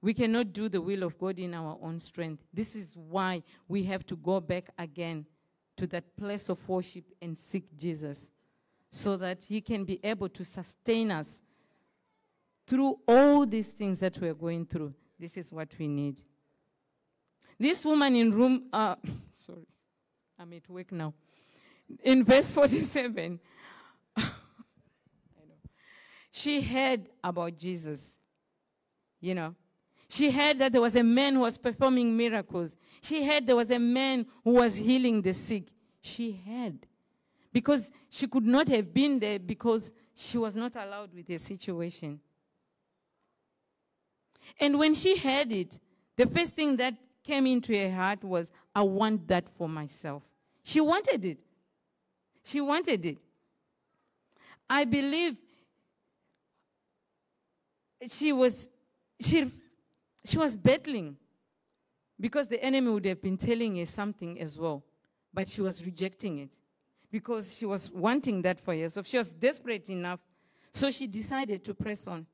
We 0.00 0.14
cannot 0.14 0.52
do 0.52 0.68
the 0.68 0.80
will 0.80 1.02
of 1.02 1.18
God 1.18 1.38
in 1.38 1.54
our 1.54 1.78
own 1.82 1.98
strength. 1.98 2.44
This 2.52 2.76
is 2.76 2.92
why 2.94 3.42
we 3.66 3.82
have 3.84 4.06
to 4.06 4.16
go 4.16 4.38
back 4.38 4.68
again 4.78 5.26
to 5.76 5.86
that 5.88 6.16
place 6.16 6.48
of 6.48 6.68
worship 6.68 7.04
and 7.20 7.36
seek 7.36 7.76
Jesus 7.76 8.30
so 8.90 9.16
that 9.16 9.42
He 9.42 9.60
can 9.60 9.84
be 9.84 9.98
able 10.04 10.28
to 10.28 10.44
sustain 10.44 11.10
us 11.10 11.42
through 12.66 12.98
all 13.08 13.44
these 13.46 13.68
things 13.68 13.98
that 13.98 14.18
we're 14.20 14.34
going 14.34 14.66
through. 14.66 14.94
This 15.18 15.36
is 15.36 15.52
what 15.52 15.74
we 15.78 15.88
need. 15.88 16.20
This 17.58 17.84
woman 17.84 18.14
in 18.14 18.30
room, 18.30 18.64
uh, 18.72 18.96
sorry, 19.34 19.66
I'm 20.38 20.52
at 20.52 20.68
work 20.68 20.92
now 20.92 21.14
in 22.02 22.24
verse 22.24 22.50
47, 22.50 23.40
she 26.30 26.60
heard 26.60 27.08
about 27.22 27.56
Jesus. 27.56 28.12
You 29.20 29.34
know, 29.34 29.54
she 30.08 30.30
heard 30.30 30.58
that 30.58 30.72
there 30.72 30.80
was 30.80 30.96
a 30.96 31.02
man 31.02 31.34
who 31.34 31.40
was 31.40 31.58
performing 31.58 32.16
miracles. 32.16 32.76
She 33.02 33.26
heard 33.26 33.46
there 33.46 33.56
was 33.56 33.70
a 33.70 33.78
man 33.78 34.26
who 34.44 34.52
was 34.52 34.76
healing 34.76 35.22
the 35.22 35.32
sick. 35.32 35.64
She 36.00 36.40
heard. 36.46 36.86
Because 37.52 37.90
she 38.10 38.26
could 38.26 38.44
not 38.44 38.68
have 38.68 38.92
been 38.92 39.18
there 39.18 39.38
because 39.38 39.92
she 40.14 40.38
was 40.38 40.56
not 40.56 40.76
allowed 40.76 41.14
with 41.14 41.26
the 41.26 41.38
situation. 41.38 42.20
And 44.60 44.78
when 44.78 44.94
she 44.94 45.16
heard 45.16 45.50
it, 45.52 45.78
the 46.16 46.26
first 46.26 46.52
thing 46.52 46.76
that 46.76 46.94
came 47.22 47.46
into 47.46 47.76
her 47.76 47.94
heart 47.94 48.22
was, 48.22 48.52
I 48.74 48.82
want 48.82 49.26
that 49.28 49.48
for 49.56 49.68
myself. 49.68 50.22
She 50.62 50.80
wanted 50.80 51.24
it. 51.24 51.38
She 52.44 52.60
wanted 52.60 53.04
it. 53.06 53.24
I 54.68 54.84
believe 54.84 55.38
she 58.08 58.32
was 58.32 58.68
she 59.20 59.50
she 60.24 60.38
was 60.38 60.56
battling 60.56 61.16
because 62.20 62.46
the 62.46 62.62
enemy 62.62 62.90
would 62.90 63.04
have 63.06 63.20
been 63.20 63.36
telling 63.36 63.76
her 63.76 63.86
something 63.86 64.40
as 64.40 64.58
well, 64.58 64.82
but 65.32 65.48
she 65.48 65.60
was 65.60 65.84
rejecting 65.84 66.38
it 66.38 66.56
because 67.10 67.56
she 67.56 67.66
was 67.66 67.90
wanting 67.90 68.42
that 68.42 68.60
for 68.60 68.74
herself. 68.74 69.06
She 69.06 69.18
was 69.18 69.32
desperate 69.32 69.88
enough, 69.88 70.20
so 70.72 70.90
she 70.90 71.06
decided 71.06 71.64
to 71.64 71.74
press 71.74 72.06
on 72.06 72.26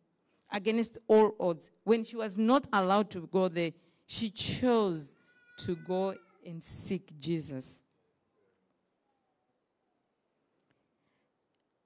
against 0.50 0.98
all 1.06 1.34
odds. 1.38 1.70
When 1.84 2.04
she 2.04 2.16
was 2.16 2.36
not 2.36 2.66
allowed 2.72 3.10
to 3.10 3.28
go 3.32 3.48
there, 3.48 3.70
she 4.06 4.30
chose 4.30 5.14
to 5.58 5.76
go 5.76 6.14
and 6.44 6.62
seek 6.62 7.18
Jesus. 7.18 7.82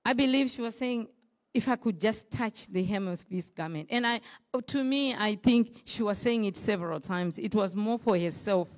I 0.04 0.12
believe 0.12 0.50
she 0.50 0.62
was 0.62 0.76
saying, 0.76 1.08
if 1.54 1.68
I 1.68 1.76
could 1.76 2.00
just 2.00 2.30
touch 2.30 2.66
the 2.66 2.82
hem 2.82 3.06
of 3.06 3.24
his 3.30 3.48
garment. 3.48 3.88
And 3.90 4.04
I, 4.04 4.20
to 4.66 4.82
me, 4.82 5.14
I 5.14 5.36
think 5.36 5.82
she 5.84 6.02
was 6.02 6.18
saying 6.18 6.44
it 6.46 6.56
several 6.56 6.98
times. 6.98 7.38
It 7.38 7.54
was 7.54 7.76
more 7.76 7.96
for 7.96 8.18
herself, 8.18 8.68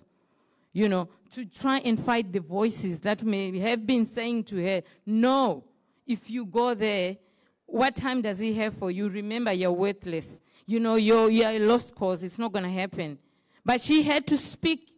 you 0.75 0.89
know, 0.89 1.09
to 1.31 1.47
try 1.47 1.79
and 1.79 1.99
fight 1.99 2.33
the 2.33 2.41
voices 2.41 3.01
that 3.01 3.25
may 3.25 3.59
have 3.61 3.87
been 3.87 4.05
saying 4.05 4.45
to 4.45 4.63
her, 4.63 4.83
no, 5.07 5.65
if 6.07 6.29
you 6.29 6.45
go 6.45 6.75
there, 6.75 7.17
what 7.65 7.97
time 7.97 8.21
does 8.21 8.39
he 8.39 8.53
have 8.55 8.75
for 8.75 8.91
you? 8.91 9.09
Remember, 9.09 9.53
you're 9.53 9.73
worthless. 9.73 10.43
You 10.67 10.79
know, 10.79 10.97
you're, 10.97 11.31
you're 11.31 11.49
a 11.49 11.59
lost 11.61 11.95
cause. 11.95 12.23
It's 12.23 12.39
not 12.39 12.53
going 12.53 12.65
to 12.65 12.71
happen. 12.71 13.19
But 13.65 13.81
she 13.81 14.03
had 14.03 14.27
to 14.27 14.37
speak. 14.37 14.93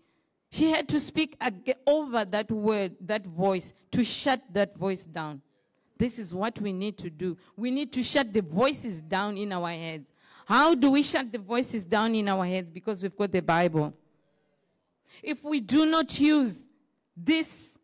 She 0.51 0.71
had 0.71 0.89
to 0.89 0.99
speak 0.99 1.41
over 1.87 2.25
that 2.25 2.51
word, 2.51 2.97
that 3.03 3.25
voice, 3.25 3.73
to 3.93 4.03
shut 4.03 4.43
that 4.53 4.77
voice 4.77 5.05
down. 5.05 5.43
This 5.99 6.19
is 6.19 6.35
what 6.35 6.61
we 6.61 6.73
need 6.73 6.97
to 6.99 7.11
do. 7.11 7.37
We 7.57 7.71
need 7.71 7.93
to 7.95 8.03
shut 8.03 8.33
the 8.33 8.43
voices 8.43 9.03
down 9.03 9.37
in 9.37 9.53
our 9.53 9.71
heads. 9.71 10.11
How 10.47 10.75
do 10.75 10.91
we 10.91 11.03
shut 11.03 11.31
the 11.33 11.39
voices 11.39 11.85
down 11.85 12.15
in 12.15 12.29
our 12.29 12.47
heads? 12.47 12.71
Because 12.71 13.03
we've 13.03 13.17
got 13.17 13.33
the 13.33 13.43
Bible. 13.43 13.93
If 15.23 15.43
we 15.43 15.61
do 15.61 15.85
not 15.85 16.19
use 16.21 16.67
this 17.17 17.79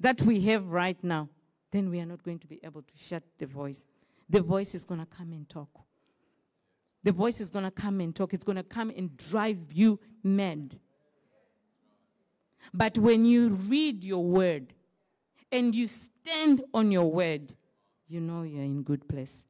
that 0.00 0.20
we 0.22 0.40
have 0.40 0.66
right 0.66 1.02
now, 1.04 1.28
then 1.70 1.88
we 1.88 2.00
are 2.00 2.06
not 2.06 2.24
going 2.24 2.40
to 2.40 2.46
be 2.48 2.58
able 2.64 2.82
to 2.82 2.92
shut 2.96 3.22
the 3.38 3.46
voice. 3.46 3.86
The 4.28 4.40
voice 4.40 4.74
is 4.74 4.84
going 4.84 5.00
to 5.00 5.06
come 5.06 5.32
and 5.32 5.48
talk. 5.48 5.70
The 7.04 7.12
voice 7.12 7.40
is 7.40 7.50
going 7.50 7.64
to 7.64 7.70
come 7.70 8.00
and 8.00 8.14
talk. 8.14 8.34
It's 8.34 8.44
going 8.44 8.56
to 8.56 8.64
come 8.64 8.90
and 8.90 9.16
drive 9.16 9.72
you 9.72 10.00
mad. 10.24 10.78
But 12.74 12.98
when 12.98 13.24
you 13.24 13.50
read 13.50 14.04
your 14.04 14.24
word 14.24 14.72
and 15.52 15.74
you 15.74 15.86
stand 15.86 16.64
on 16.72 16.90
your 16.90 17.12
word, 17.12 17.52
you 18.08 18.20
know 18.20 18.42
you're 18.42 18.62
in 18.62 18.82
good 18.82 19.06
place. 19.06 19.44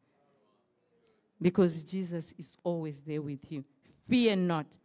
Because 1.40 1.82
Jesus 1.84 2.34
is 2.36 2.56
always 2.62 3.00
there 3.00 3.22
with 3.22 3.50
you. 3.50 3.64
Fear 4.08 4.36
not. 4.36 4.78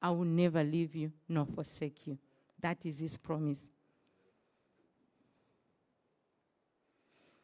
I 0.00 0.10
will 0.10 0.24
never 0.24 0.62
leave 0.62 0.94
you 0.94 1.10
nor 1.28 1.46
forsake 1.46 2.06
you. 2.06 2.18
That 2.60 2.84
is 2.86 3.00
his 3.00 3.16
promise. 3.16 3.70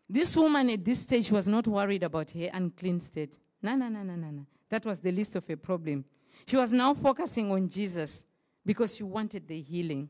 This 0.08 0.36
woman 0.36 0.70
at 0.70 0.84
this 0.84 1.00
stage 1.00 1.30
was 1.30 1.48
not 1.48 1.66
worried 1.66 2.02
about 2.02 2.30
her 2.30 2.50
unclean 2.52 3.00
state. 3.00 3.36
No, 3.62 3.74
no, 3.74 3.88
no, 3.88 4.02
no, 4.02 4.14
no, 4.14 4.30
no. 4.30 4.46
That 4.68 4.84
was 4.84 5.00
the 5.00 5.10
least 5.10 5.34
of 5.36 5.46
her 5.46 5.56
problem. 5.56 6.04
She 6.46 6.56
was 6.56 6.72
now 6.72 6.94
focusing 6.94 7.50
on 7.50 7.68
Jesus 7.68 8.24
because 8.64 8.96
she 8.96 9.02
wanted 9.02 9.48
the 9.48 9.60
healing. 9.60 10.08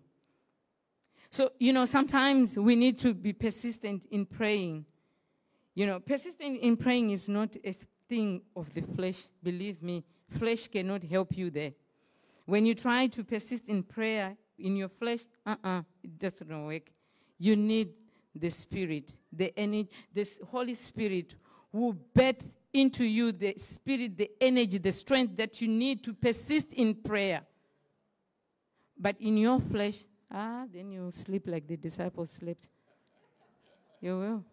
So, 1.34 1.50
you 1.58 1.72
know, 1.72 1.84
sometimes 1.84 2.56
we 2.56 2.76
need 2.76 2.96
to 3.00 3.12
be 3.12 3.32
persistent 3.32 4.06
in 4.12 4.24
praying. 4.24 4.84
You 5.74 5.84
know, 5.84 5.98
persistent 5.98 6.60
in 6.60 6.76
praying 6.76 7.10
is 7.10 7.28
not 7.28 7.56
a 7.64 7.74
thing 8.08 8.42
of 8.54 8.72
the 8.72 8.82
flesh. 8.82 9.24
Believe 9.42 9.82
me, 9.82 10.04
flesh 10.38 10.68
cannot 10.68 11.02
help 11.02 11.36
you 11.36 11.50
there. 11.50 11.72
When 12.46 12.64
you 12.64 12.76
try 12.76 13.08
to 13.08 13.24
persist 13.24 13.64
in 13.66 13.82
prayer 13.82 14.36
in 14.60 14.76
your 14.76 14.88
flesh, 14.88 15.22
uh 15.44 15.56
uh-uh, 15.64 15.78
uh 15.78 15.82
it 16.04 16.20
doesn't 16.20 16.66
work. 16.66 16.92
You 17.40 17.56
need 17.56 17.94
the 18.32 18.50
Spirit, 18.50 19.18
the 19.32 19.52
energy, 19.58 19.88
the 20.12 20.28
Holy 20.52 20.74
Spirit 20.74 21.34
will 21.72 21.94
birth 22.14 22.44
into 22.72 23.02
you 23.02 23.32
the 23.32 23.54
spirit, 23.58 24.16
the 24.16 24.30
energy, 24.40 24.78
the 24.78 24.92
strength 24.92 25.34
that 25.34 25.60
you 25.60 25.66
need 25.66 26.04
to 26.04 26.14
persist 26.14 26.72
in 26.74 26.94
prayer. 26.94 27.42
But 28.96 29.16
in 29.20 29.36
your 29.36 29.58
flesh, 29.58 30.04
ah, 30.30 30.64
then 30.72 30.90
you 30.90 31.10
sleep 31.12 31.44
like 31.46 31.66
the 31.66 31.76
disciples 31.76 32.30
slept. 32.30 32.68
You 34.00 34.18
will. 34.18 34.44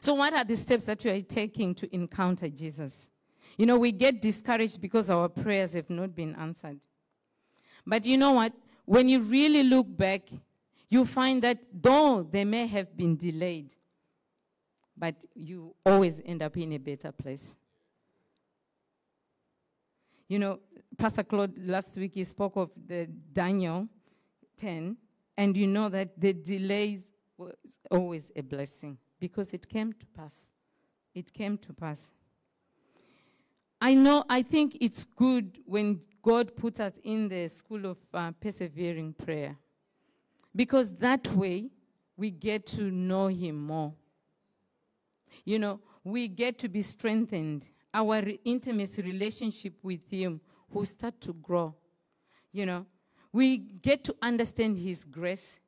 So, 0.00 0.14
what 0.14 0.32
are 0.34 0.44
the 0.44 0.56
steps 0.56 0.84
that 0.84 1.04
you 1.04 1.10
are 1.10 1.20
taking 1.20 1.74
to 1.74 1.94
encounter 1.94 2.48
Jesus? 2.48 3.08
You 3.56 3.66
know, 3.66 3.78
we 3.78 3.92
get 3.92 4.20
discouraged 4.20 4.80
because 4.80 5.10
our 5.10 5.28
prayers 5.28 5.72
have 5.74 5.88
not 5.88 6.14
been 6.14 6.34
answered. 6.34 6.80
But 7.86 8.04
you 8.04 8.18
know 8.18 8.32
what? 8.32 8.52
When 8.84 9.08
you 9.08 9.20
really 9.20 9.62
look 9.62 9.86
back, 9.88 10.28
you 10.88 11.04
find 11.04 11.42
that 11.42 11.58
though 11.72 12.22
they 12.22 12.44
may 12.44 12.66
have 12.66 12.96
been 12.96 13.16
delayed, 13.16 13.72
but 14.96 15.24
you 15.34 15.74
always 15.84 16.20
end 16.24 16.42
up 16.42 16.56
in 16.56 16.72
a 16.72 16.78
better 16.78 17.12
place. 17.12 17.56
You 20.28 20.38
know, 20.38 20.60
Pastor 20.98 21.22
Claude 21.22 21.58
last 21.58 21.96
week 21.96 22.14
he 22.14 22.24
spoke 22.24 22.56
of 22.56 22.70
the 22.86 23.06
Daniel 23.06 23.88
10, 24.56 24.96
and 25.36 25.56
you 25.56 25.66
know 25.66 25.88
that 25.88 26.20
the 26.20 26.32
delays 26.32 27.02
was 27.36 27.54
always 27.90 28.32
a 28.34 28.42
blessing 28.42 28.98
because 29.20 29.52
it 29.52 29.68
came 29.68 29.92
to 29.92 30.06
pass. 30.06 30.50
It 31.14 31.32
came 31.32 31.58
to 31.58 31.72
pass. 31.72 32.10
I 33.80 33.94
know, 33.94 34.24
I 34.28 34.42
think 34.42 34.78
it's 34.80 35.04
good 35.04 35.58
when 35.66 36.00
God 36.22 36.56
puts 36.56 36.80
us 36.80 36.94
in 37.04 37.28
the 37.28 37.48
school 37.48 37.86
of 37.86 37.98
uh, 38.12 38.32
persevering 38.32 39.12
prayer 39.12 39.56
because 40.54 40.90
that 40.96 41.26
way 41.34 41.70
we 42.16 42.30
get 42.30 42.66
to 42.66 42.90
know 42.90 43.28
Him 43.28 43.66
more. 43.66 43.92
You 45.44 45.58
know, 45.58 45.80
we 46.02 46.28
get 46.28 46.58
to 46.60 46.68
be 46.68 46.82
strengthened. 46.82 47.66
Our 47.92 48.22
intimacy 48.44 49.02
relationship 49.02 49.74
with 49.82 50.00
Him 50.10 50.40
will 50.70 50.84
start 50.84 51.20
to 51.22 51.32
grow. 51.32 51.74
You 52.52 52.66
know, 52.66 52.86
we 53.32 53.58
get 53.58 54.04
to 54.04 54.16
understand 54.22 54.78
His 54.78 55.04
grace, 55.04 55.58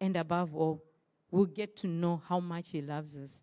and 0.00 0.16
above 0.16 0.54
all, 0.54 0.82
we 1.30 1.46
get 1.46 1.76
to 1.78 1.86
know 1.86 2.22
how 2.28 2.40
much 2.40 2.70
He 2.70 2.82
loves 2.82 3.16
us. 3.16 3.40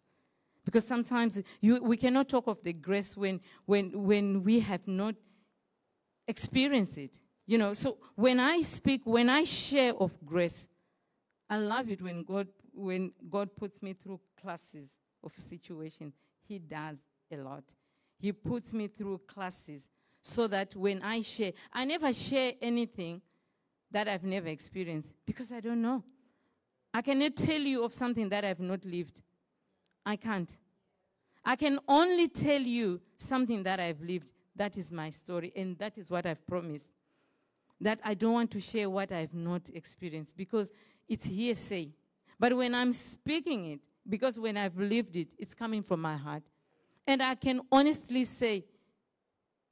Because 0.64 0.86
sometimes 0.86 1.42
you, 1.60 1.82
we 1.82 1.98
cannot 1.98 2.30
talk 2.30 2.48
of 2.48 2.64
the 2.64 2.74
grace 2.74 3.18
when, 3.18 3.40
when, 3.66 4.04
when 4.04 4.44
we 4.44 4.60
have 4.60 4.88
not 4.88 5.16
experienced 6.28 6.98
it. 6.98 7.20
You 7.48 7.58
know, 7.58 7.74
so 7.74 7.98
when 8.16 8.40
I 8.40 8.62
speak, 8.62 9.02
when 9.06 9.30
I 9.30 9.44
share 9.44 9.94
of 9.96 10.12
grace, 10.26 10.68
I 11.50 11.58
love 11.58 11.90
it 11.90 12.02
when 12.02 12.24
God, 12.24 12.48
when 12.74 13.12
God 13.30 13.56
puts 13.56 13.82
me 13.82 13.94
through 13.94 14.20
classes 14.42 14.98
of 15.24 15.34
situation. 15.38 16.14
He 16.48 16.60
does 16.60 16.98
a 17.32 17.38
lot. 17.38 17.64
He 18.22 18.32
puts 18.32 18.72
me 18.72 18.88
through 18.88 19.22
classes 19.28 19.90
so 20.22 20.46
that 20.48 20.76
when 20.76 21.02
I 21.02 21.22
share, 21.22 21.54
I 21.74 21.86
never 21.86 22.14
share 22.14 22.54
anything 22.62 23.22
that 23.90 24.08
I've 24.08 24.24
never 24.24 24.48
experienced 24.48 25.12
because 25.26 25.52
I 25.52 25.60
don't 25.60 25.82
know. 25.82 26.04
I 26.94 27.02
cannot 27.02 27.36
tell 27.36 27.60
you 27.60 27.84
of 27.84 27.96
something 27.96 28.30
that 28.30 28.46
I've 28.46 28.60
not 28.60 28.86
lived. 28.86 29.24
I 30.06 30.18
can't. 30.18 30.56
I 31.44 31.56
can 31.56 31.80
only 31.88 32.28
tell 32.28 32.62
you 32.62 33.02
something 33.18 33.64
that 33.64 33.80
I've 33.80 34.02
lived. 34.02 34.32
That 34.56 34.78
is 34.78 34.92
my 34.92 35.10
story, 35.10 35.52
and 35.56 35.76
that 35.80 35.98
is 35.98 36.12
what 36.12 36.28
I've 36.28 36.46
promised. 36.46 36.90
That 37.80 38.02
I 38.04 38.14
don't 38.14 38.34
want 38.34 38.52
to 38.52 38.60
share 38.60 38.88
what 38.88 39.12
I've 39.12 39.34
not 39.34 39.70
experienced 39.74 40.38
because 40.38 40.70
it's 41.10 41.26
hearsay. 41.26 41.90
But 42.40 42.56
when 42.56 42.76
I'm 42.76 42.94
speaking 42.94 43.72
it, 43.72 43.80
because 44.08 44.40
when 44.40 44.58
I've 44.58 44.78
lived 44.78 45.16
it, 45.16 45.34
it's 45.40 45.56
coming 45.56 45.82
from 45.82 46.02
my 46.02 46.18
heart. 46.18 46.44
And 47.08 47.22
I 47.22 47.36
can 47.36 47.62
honestly 47.72 48.26
say, 48.26 48.66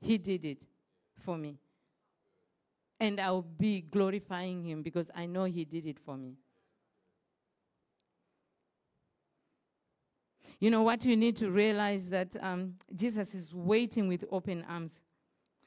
He 0.02 0.18
did 0.18 0.46
it 0.46 0.66
for 1.24 1.38
me. 1.38 1.58
And 3.00 3.20
I'll 3.20 3.42
be 3.42 3.82
glorifying 3.82 4.64
Him 4.64 4.82
because 4.82 5.10
I 5.16 5.26
know 5.26 5.46
He 5.46 5.66
did 5.66 5.86
it 5.86 6.00
for 6.00 6.18
me. 6.18 6.36
You 10.60 10.70
know 10.70 10.82
what 10.82 11.06
you 11.06 11.16
need 11.16 11.38
to 11.38 11.50
realize 11.50 12.10
that 12.10 12.36
um, 12.42 12.74
Jesus 12.94 13.34
is 13.34 13.54
waiting 13.54 14.10
with 14.10 14.26
open 14.30 14.66
arms. 14.68 15.02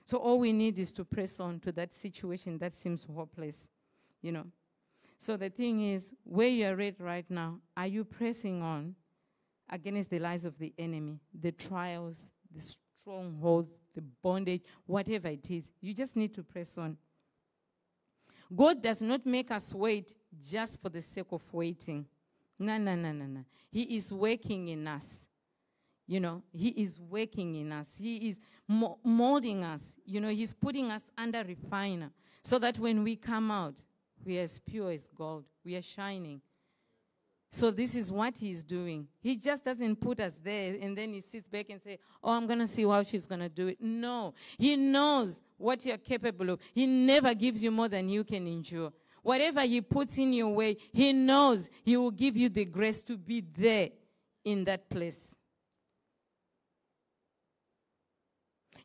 So 0.04 0.18
all 0.18 0.38
we 0.38 0.52
need 0.52 0.78
is 0.78 0.92
to 0.92 1.04
press 1.04 1.40
on 1.40 1.60
to 1.60 1.72
that 1.72 1.94
situation 1.94 2.58
that 2.58 2.74
seems 2.74 3.04
hopeless, 3.04 3.68
you 4.20 4.32
know. 4.32 4.46
So 5.18 5.36
the 5.36 5.48
thing 5.48 5.92
is, 5.92 6.12
where 6.24 6.48
you 6.48 6.66
are 6.66 6.80
at 6.80 7.00
right 7.00 7.24
now, 7.30 7.60
are 7.76 7.86
you 7.86 8.04
pressing 8.04 8.60
on 8.60 8.96
against 9.72 10.10
the 10.10 10.20
lies 10.20 10.44
of 10.44 10.56
the 10.58 10.72
enemy, 10.78 11.18
the 11.40 11.50
trials, 11.50 12.18
the 12.54 12.62
strongholds, 13.00 13.80
the 13.94 14.02
bondage, 14.22 14.62
whatever 14.86 15.26
it 15.28 15.50
is? 15.50 15.72
You 15.80 15.92
just 15.92 16.14
need 16.14 16.32
to 16.34 16.44
press 16.44 16.78
on. 16.78 16.96
God 18.54 18.82
does 18.82 19.02
not 19.02 19.24
make 19.26 19.50
us 19.50 19.74
wait 19.74 20.14
just 20.40 20.80
for 20.80 20.90
the 20.90 21.00
sake 21.00 21.26
of 21.32 21.42
waiting. 21.52 22.06
No, 22.58 22.76
no, 22.78 22.94
no, 22.94 23.12
no, 23.12 23.24
no. 23.24 23.44
He 23.70 23.96
is 23.96 24.12
working 24.12 24.68
in 24.68 24.86
us. 24.86 25.26
You 26.06 26.20
know, 26.20 26.42
He 26.52 26.68
is 26.68 26.98
working 26.98 27.54
in 27.54 27.72
us. 27.72 27.96
He 27.98 28.28
is 28.28 28.40
molding 28.68 29.64
us. 29.64 29.96
You 30.04 30.20
know, 30.20 30.28
He's 30.28 30.52
putting 30.52 30.90
us 30.90 31.10
under 31.16 31.42
refiner 31.42 32.10
so 32.42 32.58
that 32.58 32.78
when 32.78 33.02
we 33.02 33.16
come 33.16 33.50
out, 33.50 33.82
we 34.24 34.38
are 34.38 34.42
as 34.42 34.58
pure 34.58 34.92
as 34.92 35.08
gold. 35.08 35.46
We 35.64 35.76
are 35.76 35.82
shining. 35.82 36.42
So 37.54 37.70
this 37.70 37.94
is 37.94 38.10
what 38.10 38.38
he's 38.38 38.64
doing. 38.64 39.06
He 39.20 39.36
just 39.36 39.62
doesn't 39.62 39.96
put 39.96 40.20
us 40.20 40.32
there 40.42 40.74
and 40.80 40.96
then 40.96 41.12
he 41.12 41.20
sits 41.20 41.50
back 41.50 41.66
and 41.68 41.82
say, 41.82 41.98
"Oh, 42.24 42.32
I'm 42.32 42.46
going 42.46 42.60
to 42.60 42.66
see 42.66 42.82
how 42.82 43.02
she's 43.02 43.26
going 43.26 43.42
to 43.42 43.50
do 43.50 43.68
it." 43.68 43.78
No. 43.78 44.32
He 44.56 44.74
knows 44.74 45.38
what 45.58 45.84
you're 45.84 45.98
capable 45.98 46.48
of. 46.48 46.60
He 46.72 46.86
never 46.86 47.34
gives 47.34 47.62
you 47.62 47.70
more 47.70 47.88
than 47.88 48.08
you 48.08 48.24
can 48.24 48.46
endure. 48.46 48.90
Whatever 49.22 49.60
he 49.60 49.82
puts 49.82 50.16
in 50.16 50.32
your 50.32 50.48
way, 50.48 50.78
he 50.92 51.12
knows 51.12 51.68
he 51.84 51.94
will 51.98 52.10
give 52.10 52.38
you 52.38 52.48
the 52.48 52.64
grace 52.64 53.02
to 53.02 53.18
be 53.18 53.42
there 53.42 53.90
in 54.44 54.64
that 54.64 54.88
place. 54.88 55.36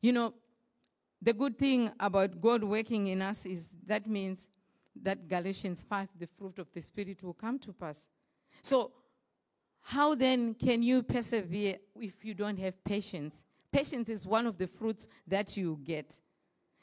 You 0.01 0.11
know, 0.11 0.33
the 1.21 1.31
good 1.31 1.57
thing 1.57 1.89
about 1.99 2.41
God 2.41 2.65
working 2.65 3.07
in 3.07 3.21
us 3.21 3.45
is 3.45 3.69
that 3.85 4.07
means 4.07 4.45
that 5.01 5.27
Galatians 5.27 5.85
5, 5.87 6.09
the 6.19 6.27
fruit 6.37 6.59
of 6.59 6.67
the 6.73 6.81
Spirit 6.81 7.23
will 7.23 7.33
come 7.33 7.57
to 7.59 7.71
pass. 7.71 8.07
So, 8.61 8.91
how 9.81 10.15
then 10.15 10.53
can 10.53 10.83
you 10.83 11.01
persevere 11.01 11.77
if 11.99 12.25
you 12.25 12.33
don't 12.33 12.59
have 12.59 12.83
patience? 12.83 13.43
Patience 13.71 14.09
is 14.09 14.27
one 14.27 14.45
of 14.45 14.57
the 14.57 14.67
fruits 14.67 15.07
that 15.27 15.55
you 15.55 15.79
get. 15.83 16.19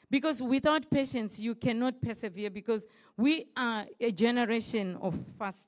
Because 0.09 0.41
without 0.41 0.89
patience, 0.89 1.39
you 1.39 1.55
cannot 1.55 2.01
persevere 2.01 2.49
because 2.49 2.87
we 3.17 3.45
are 3.57 3.85
a 3.99 4.11
generation 4.11 4.97
of 5.01 5.15
fast. 5.37 5.67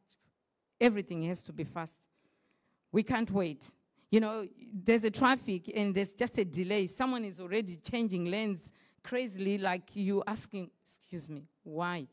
Everything 0.79 1.23
has 1.25 1.41
to 1.43 1.53
be 1.53 1.63
fast. 1.63 1.93
We 2.91 3.03
can't 3.03 3.29
wait. 3.31 3.69
You 4.09 4.19
know, 4.19 4.47
there's 4.73 5.03
a 5.03 5.11
traffic 5.11 5.71
and 5.75 5.93
there's 5.93 6.13
just 6.13 6.37
a 6.37 6.45
delay. 6.45 6.87
Someone 6.87 7.25
is 7.25 7.39
already 7.39 7.77
changing 7.77 8.25
lanes 8.25 8.71
crazily, 9.03 9.57
like 9.57 9.95
you 9.95 10.23
asking, 10.25 10.69
excuse 10.83 11.29
me, 11.29 11.43
why? 11.63 12.07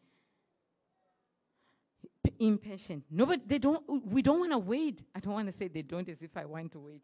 Impatient. 2.38 3.04
Nobody, 3.10 3.42
they 3.46 3.58
don't, 3.58 3.82
we 4.06 4.22
don't 4.22 4.40
want 4.40 4.52
to 4.52 4.58
wait. 4.58 5.02
I 5.14 5.20
don't 5.20 5.34
want 5.34 5.50
to 5.50 5.56
say 5.56 5.68
they 5.68 5.82
don't 5.82 6.08
as 6.08 6.22
if 6.22 6.36
I 6.36 6.44
want 6.44 6.72
to 6.72 6.80
wait. 6.80 7.02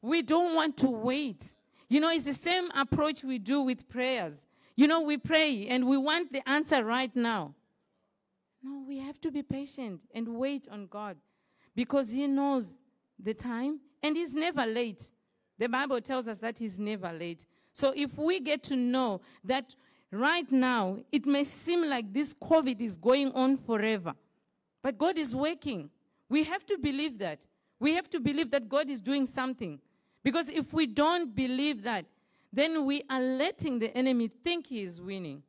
We 0.00 0.22
don't 0.22 0.54
want 0.54 0.76
to 0.78 0.90
wait. 0.90 1.54
You 1.88 2.00
know, 2.00 2.10
it's 2.10 2.24
the 2.24 2.34
same 2.34 2.70
approach 2.72 3.22
we 3.22 3.38
do 3.38 3.62
with 3.62 3.88
prayers. 3.88 4.44
You 4.74 4.88
know, 4.88 5.02
we 5.02 5.18
pray 5.18 5.68
and 5.68 5.86
we 5.86 5.96
want 5.96 6.32
the 6.32 6.46
answer 6.48 6.84
right 6.84 7.14
now. 7.14 7.54
No, 8.62 8.84
we 8.86 8.98
have 8.98 9.20
to 9.22 9.30
be 9.30 9.42
patient 9.42 10.04
and 10.14 10.28
wait 10.36 10.68
on 10.70 10.86
God 10.86 11.16
because 11.74 12.10
He 12.10 12.26
knows 12.26 12.78
the 13.18 13.34
time 13.34 13.80
and 14.02 14.16
He's 14.16 14.34
never 14.34 14.64
late. 14.64 15.10
The 15.58 15.68
Bible 15.68 16.00
tells 16.00 16.28
us 16.28 16.38
that 16.38 16.58
He's 16.58 16.78
never 16.78 17.12
late. 17.12 17.44
So 17.72 17.92
if 17.96 18.16
we 18.16 18.40
get 18.40 18.62
to 18.64 18.76
know 18.76 19.20
that 19.44 19.74
right 20.10 20.50
now, 20.50 20.98
it 21.10 21.26
may 21.26 21.44
seem 21.44 21.88
like 21.88 22.12
this 22.12 22.34
COVID 22.34 22.80
is 22.80 22.96
going 22.96 23.32
on 23.32 23.56
forever, 23.56 24.14
but 24.82 24.98
God 24.98 25.18
is 25.18 25.34
working. 25.34 25.90
We 26.28 26.44
have 26.44 26.66
to 26.66 26.78
believe 26.78 27.18
that. 27.18 27.46
We 27.78 27.94
have 27.94 28.08
to 28.10 28.20
believe 28.20 28.50
that 28.50 28.68
God 28.68 28.88
is 28.88 29.00
doing 29.00 29.26
something. 29.26 29.80
Because 30.22 30.48
if 30.48 30.72
we 30.72 30.86
don't 30.86 31.34
believe 31.34 31.82
that, 31.82 32.06
then 32.52 32.84
we 32.84 33.02
are 33.08 33.20
letting 33.20 33.78
the 33.78 33.96
enemy 33.96 34.28
think 34.28 34.66
he 34.66 34.82
is 34.82 35.00
winning. 35.00 35.42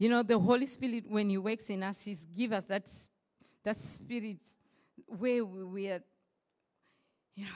You 0.00 0.08
know, 0.08 0.22
the 0.22 0.38
Holy 0.38 0.64
Spirit, 0.64 1.04
when 1.06 1.28
He 1.28 1.36
works 1.36 1.68
in 1.68 1.82
us, 1.82 2.00
He 2.00 2.16
gives 2.34 2.54
us 2.54 2.64
that, 2.64 2.86
that 3.62 3.78
spirit 3.78 4.38
where 5.06 5.44
we, 5.44 5.64
we 5.64 5.88
are, 5.88 6.00
you 7.36 7.44
know, 7.44 7.50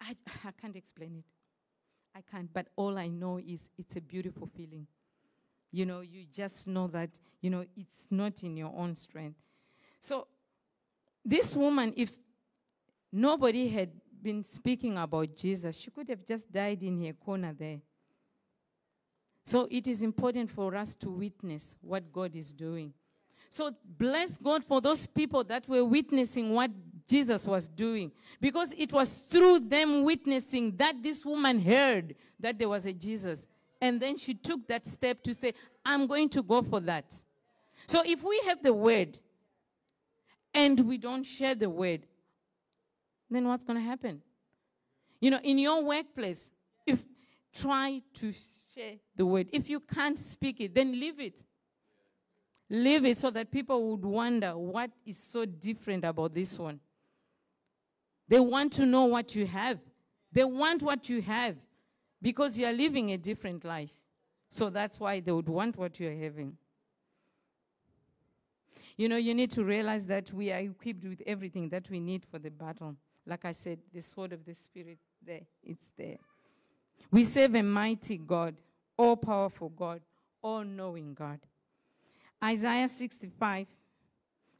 I, 0.00 0.14
I 0.44 0.52
can't 0.52 0.76
explain 0.76 1.16
it. 1.18 1.39
I 2.14 2.22
can't, 2.22 2.52
but 2.52 2.68
all 2.76 2.98
I 2.98 3.08
know 3.08 3.38
is 3.38 3.68
it's 3.78 3.96
a 3.96 4.00
beautiful 4.00 4.48
feeling. 4.54 4.86
You 5.72 5.86
know, 5.86 6.00
you 6.00 6.24
just 6.32 6.66
know 6.66 6.88
that, 6.88 7.10
you 7.40 7.50
know, 7.50 7.64
it's 7.76 8.06
not 8.10 8.42
in 8.42 8.56
your 8.56 8.72
own 8.76 8.94
strength. 8.96 9.38
So, 10.00 10.26
this 11.24 11.54
woman, 11.54 11.92
if 11.96 12.18
nobody 13.12 13.68
had 13.68 13.90
been 14.22 14.42
speaking 14.42 14.98
about 14.98 15.34
Jesus, 15.36 15.78
she 15.78 15.90
could 15.90 16.08
have 16.08 16.24
just 16.26 16.50
died 16.50 16.82
in 16.82 17.04
her 17.04 17.12
corner 17.12 17.54
there. 17.56 17.80
So 19.44 19.66
it 19.70 19.86
is 19.86 20.02
important 20.02 20.50
for 20.50 20.74
us 20.76 20.94
to 20.96 21.10
witness 21.10 21.76
what 21.80 22.12
God 22.12 22.36
is 22.36 22.52
doing. 22.52 22.92
So 23.48 23.72
bless 23.84 24.36
God 24.38 24.64
for 24.64 24.80
those 24.80 25.06
people 25.06 25.42
that 25.44 25.68
were 25.68 25.84
witnessing 25.84 26.52
what 26.52 26.70
Jesus 27.10 27.46
was 27.46 27.68
doing. 27.68 28.12
Because 28.40 28.72
it 28.78 28.92
was 28.92 29.18
through 29.18 29.68
them 29.68 30.04
witnessing 30.04 30.76
that 30.76 31.02
this 31.02 31.24
woman 31.24 31.60
heard 31.60 32.14
that 32.38 32.58
there 32.58 32.68
was 32.68 32.86
a 32.86 32.92
Jesus. 32.92 33.46
And 33.80 34.00
then 34.00 34.16
she 34.16 34.32
took 34.34 34.68
that 34.68 34.86
step 34.86 35.22
to 35.24 35.34
say, 35.34 35.54
I'm 35.84 36.06
going 36.06 36.28
to 36.30 36.42
go 36.42 36.62
for 36.62 36.78
that. 36.80 37.12
So 37.86 38.02
if 38.06 38.22
we 38.22 38.40
have 38.46 38.62
the 38.62 38.72
word 38.72 39.18
and 40.54 40.78
we 40.80 40.98
don't 40.98 41.24
share 41.24 41.56
the 41.56 41.68
word, 41.68 42.06
then 43.28 43.48
what's 43.48 43.64
going 43.64 43.78
to 43.78 43.84
happen? 43.84 44.22
You 45.20 45.32
know, 45.32 45.40
in 45.42 45.58
your 45.58 45.82
workplace, 45.84 46.50
if 46.86 47.04
try 47.52 48.00
to 48.14 48.32
share 48.32 48.94
the 49.16 49.26
word. 49.26 49.48
If 49.52 49.68
you 49.68 49.80
can't 49.80 50.18
speak 50.18 50.60
it, 50.60 50.74
then 50.74 50.98
leave 50.98 51.20
it. 51.20 51.42
Leave 52.68 53.04
it 53.04 53.18
so 53.18 53.30
that 53.30 53.50
people 53.50 53.90
would 53.90 54.04
wonder 54.04 54.56
what 54.56 54.90
is 55.04 55.18
so 55.18 55.44
different 55.44 56.04
about 56.04 56.32
this 56.32 56.56
one. 56.58 56.78
They 58.30 58.38
want 58.38 58.72
to 58.74 58.86
know 58.86 59.06
what 59.06 59.34
you 59.34 59.44
have. 59.44 59.80
They 60.32 60.44
want 60.44 60.82
what 60.82 61.08
you 61.08 61.20
have 61.20 61.56
because 62.22 62.56
you 62.56 62.64
are 62.64 62.72
living 62.72 63.10
a 63.10 63.18
different 63.18 63.64
life. 63.64 63.92
So 64.48 64.70
that's 64.70 65.00
why 65.00 65.18
they 65.18 65.32
would 65.32 65.48
want 65.48 65.76
what 65.76 65.98
you're 65.98 66.14
having. 66.14 66.56
You 68.96 69.08
know, 69.08 69.16
you 69.16 69.34
need 69.34 69.50
to 69.52 69.64
realize 69.64 70.06
that 70.06 70.32
we 70.32 70.52
are 70.52 70.60
equipped 70.60 71.04
with 71.04 71.22
everything 71.26 71.70
that 71.70 71.90
we 71.90 71.98
need 71.98 72.24
for 72.24 72.38
the 72.38 72.50
battle. 72.50 72.94
Like 73.26 73.44
I 73.44 73.52
said, 73.52 73.80
the 73.92 74.00
sword 74.00 74.32
of 74.32 74.44
the 74.44 74.54
Spirit, 74.54 74.98
there, 75.26 75.40
it's 75.64 75.90
there. 75.98 76.18
We 77.10 77.24
serve 77.24 77.56
a 77.56 77.62
mighty 77.62 78.18
God, 78.18 78.54
all 78.96 79.16
powerful 79.16 79.70
God, 79.70 80.02
all 80.40 80.62
knowing 80.62 81.14
God. 81.14 81.40
Isaiah 82.42 82.88
65, 82.88 83.66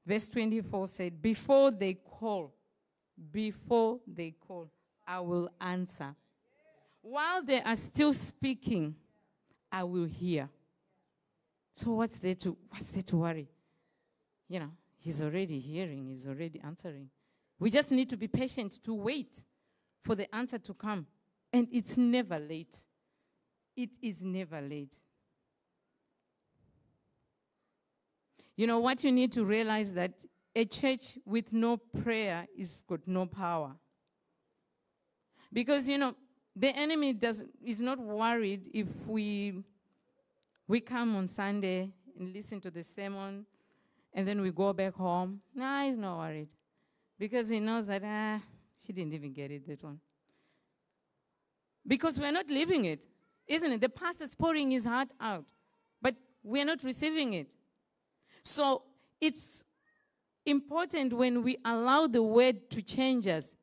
verse 0.04 0.28
24 0.28 0.86
said, 0.88 1.22
Before 1.22 1.70
they 1.70 1.94
call, 1.94 2.52
before 3.32 4.00
they 4.06 4.32
call, 4.32 4.70
I 5.06 5.20
will 5.20 5.50
answer. 5.60 6.14
While 7.02 7.42
they 7.42 7.62
are 7.62 7.76
still 7.76 8.12
speaking, 8.12 8.94
I 9.70 9.84
will 9.84 10.04
hear. 10.04 10.48
So 11.74 11.92
what's 11.92 12.18
there 12.18 12.34
to 12.36 12.56
what's 12.68 12.90
there 12.90 13.02
to 13.02 13.16
worry? 13.16 13.48
You 14.48 14.60
know, 14.60 14.70
he's 14.98 15.22
already 15.22 15.58
hearing, 15.58 16.06
he's 16.08 16.26
already 16.26 16.60
answering. 16.60 17.08
We 17.58 17.70
just 17.70 17.90
need 17.90 18.08
to 18.10 18.16
be 18.16 18.26
patient 18.26 18.82
to 18.84 18.94
wait 18.94 19.44
for 20.02 20.14
the 20.14 20.34
answer 20.34 20.58
to 20.58 20.74
come. 20.74 21.06
And 21.52 21.68
it's 21.72 21.96
never 21.96 22.38
late. 22.38 22.76
It 23.76 23.90
is 24.02 24.22
never 24.22 24.60
late. 24.60 24.96
You 28.56 28.66
know 28.66 28.78
what 28.78 29.04
you 29.04 29.12
need 29.12 29.32
to 29.32 29.44
realize 29.44 29.94
that 29.94 30.24
a 30.54 30.64
church 30.64 31.18
with 31.24 31.52
no 31.52 31.76
prayer 31.76 32.46
is 32.56 32.82
got 32.88 33.00
no 33.06 33.26
power. 33.26 33.72
Because 35.52 35.88
you 35.88 35.98
know 35.98 36.14
the 36.54 36.68
enemy 36.76 37.12
does 37.12 37.44
is 37.64 37.80
not 37.80 37.98
worried 37.98 38.68
if 38.72 38.86
we 39.06 39.62
we 40.66 40.80
come 40.80 41.16
on 41.16 41.28
Sunday 41.28 41.90
and 42.18 42.32
listen 42.32 42.60
to 42.60 42.70
the 42.70 42.82
sermon 42.82 43.46
and 44.12 44.26
then 44.26 44.40
we 44.40 44.50
go 44.50 44.72
back 44.72 44.94
home. 44.94 45.40
No, 45.54 45.86
he's 45.86 45.98
not 45.98 46.18
worried. 46.18 46.48
Because 47.18 47.48
he 47.48 47.60
knows 47.60 47.86
that 47.86 48.02
ah, 48.04 48.40
she 48.84 48.92
didn't 48.92 49.14
even 49.14 49.32
get 49.32 49.50
it 49.50 49.66
that 49.66 49.82
one. 49.84 50.00
Because 51.86 52.18
we're 52.18 52.32
not 52.32 52.48
living 52.48 52.84
it, 52.84 53.06
isn't 53.46 53.72
it? 53.72 53.80
The 53.80 53.88
pastor's 53.88 54.34
pouring 54.34 54.70
his 54.70 54.84
heart 54.84 55.12
out, 55.20 55.44
but 56.00 56.14
we're 56.42 56.64
not 56.64 56.82
receiving 56.84 57.34
it. 57.34 57.54
So 58.42 58.82
it's 59.20 59.64
important 60.46 61.12
when 61.12 61.42
we 61.42 61.58
allow 61.64 62.06
the 62.06 62.22
word 62.22 62.70
to 62.70 62.82
change 62.82 63.26
us. 63.26 63.54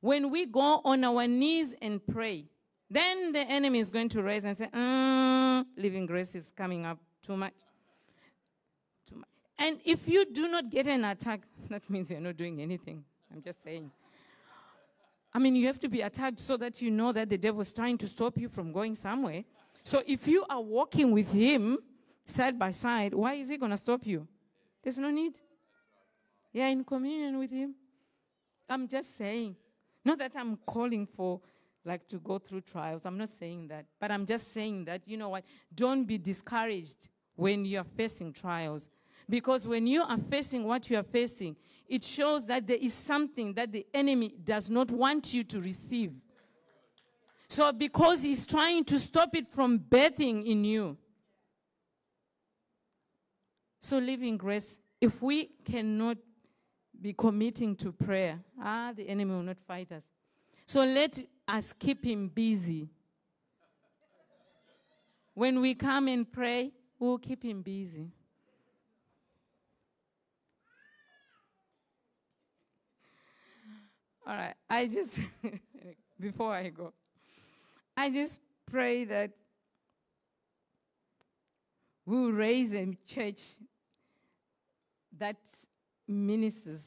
When 0.00 0.30
we 0.30 0.46
go 0.46 0.80
on 0.84 1.02
our 1.04 1.26
knees 1.26 1.74
and 1.82 2.00
pray, 2.06 2.46
then 2.90 3.32
the 3.32 3.40
enemy 3.40 3.80
is 3.80 3.90
going 3.90 4.08
to 4.10 4.22
raise 4.22 4.44
and 4.44 4.56
say, 4.56 4.68
mm, 4.68 5.64
living 5.76 6.06
grace 6.06 6.34
is 6.34 6.52
coming 6.56 6.86
up 6.86 6.98
too 7.22 7.36
much. 7.36 7.54
Too 9.08 9.16
much. 9.16 9.28
And 9.58 9.80
if 9.84 10.08
you 10.08 10.24
do 10.24 10.48
not 10.48 10.70
get 10.70 10.86
an 10.86 11.04
attack, 11.04 11.42
that 11.68 11.88
means 11.90 12.10
you're 12.10 12.20
not 12.20 12.36
doing 12.36 12.60
anything. 12.60 13.04
I'm 13.32 13.42
just 13.42 13.62
saying. 13.62 13.90
I 15.34 15.38
mean, 15.38 15.54
you 15.54 15.66
have 15.66 15.78
to 15.80 15.88
be 15.88 16.00
attacked 16.00 16.40
so 16.40 16.56
that 16.56 16.80
you 16.80 16.90
know 16.90 17.12
that 17.12 17.28
the 17.28 17.36
devil 17.36 17.60
is 17.60 17.72
trying 17.72 17.98
to 17.98 18.08
stop 18.08 18.38
you 18.38 18.48
from 18.48 18.72
going 18.72 18.94
somewhere. 18.94 19.44
So 19.82 20.02
if 20.06 20.26
you 20.26 20.44
are 20.48 20.60
walking 20.60 21.12
with 21.12 21.32
him 21.32 21.78
side 22.24 22.58
by 22.58 22.70
side, 22.70 23.14
why 23.14 23.34
is 23.34 23.48
he 23.48 23.56
going 23.56 23.70
to 23.70 23.76
stop 23.76 24.06
you? 24.06 24.26
There's 24.82 24.98
no 24.98 25.10
need. 25.10 25.38
Yeah, 26.52 26.68
in 26.68 26.84
communion 26.84 27.38
with 27.38 27.50
him. 27.50 27.74
I'm 28.68 28.88
just 28.88 29.16
saying. 29.16 29.56
Not 30.04 30.18
that 30.18 30.32
I'm 30.36 30.56
calling 30.66 31.06
for 31.06 31.40
like 31.84 32.06
to 32.08 32.18
go 32.18 32.38
through 32.38 32.60
trials. 32.62 33.06
I'm 33.06 33.18
not 33.18 33.30
saying 33.30 33.68
that. 33.68 33.86
But 33.98 34.10
I'm 34.10 34.26
just 34.26 34.52
saying 34.52 34.84
that, 34.86 35.02
you 35.06 35.16
know 35.16 35.30
what? 35.30 35.44
Don't 35.74 36.04
be 36.04 36.18
discouraged 36.18 37.08
when 37.34 37.64
you're 37.64 37.84
facing 37.84 38.32
trials. 38.32 38.88
Because 39.28 39.68
when 39.68 39.86
you 39.86 40.02
are 40.02 40.18
facing 40.30 40.64
what 40.64 40.88
you 40.90 40.98
are 40.98 41.02
facing, 41.02 41.56
it 41.86 42.04
shows 42.04 42.46
that 42.46 42.66
there 42.66 42.76
is 42.76 42.92
something 42.92 43.54
that 43.54 43.72
the 43.72 43.86
enemy 43.92 44.34
does 44.44 44.68
not 44.68 44.90
want 44.90 45.32
you 45.32 45.42
to 45.44 45.60
receive. 45.60 46.12
So, 47.48 47.72
because 47.72 48.22
he's 48.22 48.46
trying 48.46 48.84
to 48.84 48.98
stop 48.98 49.34
it 49.34 49.48
from 49.48 49.78
birthing 49.78 50.44
in 50.44 50.64
you. 50.64 50.98
So, 53.80 53.98
living 53.98 54.36
grace, 54.36 54.78
if 55.00 55.22
we 55.22 55.50
cannot 55.64 56.18
be 57.00 57.12
committing 57.12 57.76
to 57.76 57.92
prayer, 57.92 58.40
ah, 58.62 58.92
the 58.94 59.08
enemy 59.08 59.32
will 59.32 59.42
not 59.42 59.58
fight 59.66 59.92
us. 59.92 60.04
So, 60.66 60.84
let 60.84 61.18
us 61.46 61.72
keep 61.72 62.04
him 62.04 62.28
busy. 62.28 62.88
When 65.34 65.60
we 65.60 65.74
come 65.74 66.08
and 66.08 66.30
pray, 66.30 66.72
we'll 66.98 67.18
keep 67.18 67.44
him 67.44 67.62
busy. 67.62 68.10
All 74.26 74.34
right. 74.34 74.54
I 74.68 74.86
just, 74.86 75.18
before 76.20 76.52
I 76.52 76.68
go, 76.68 76.92
I 77.96 78.10
just 78.10 78.38
pray 78.70 79.04
that 79.04 79.30
we 82.04 82.20
will 82.20 82.32
raise 82.32 82.74
a 82.74 82.94
church 83.06 83.40
that 85.16 85.36
ministers 86.08 86.84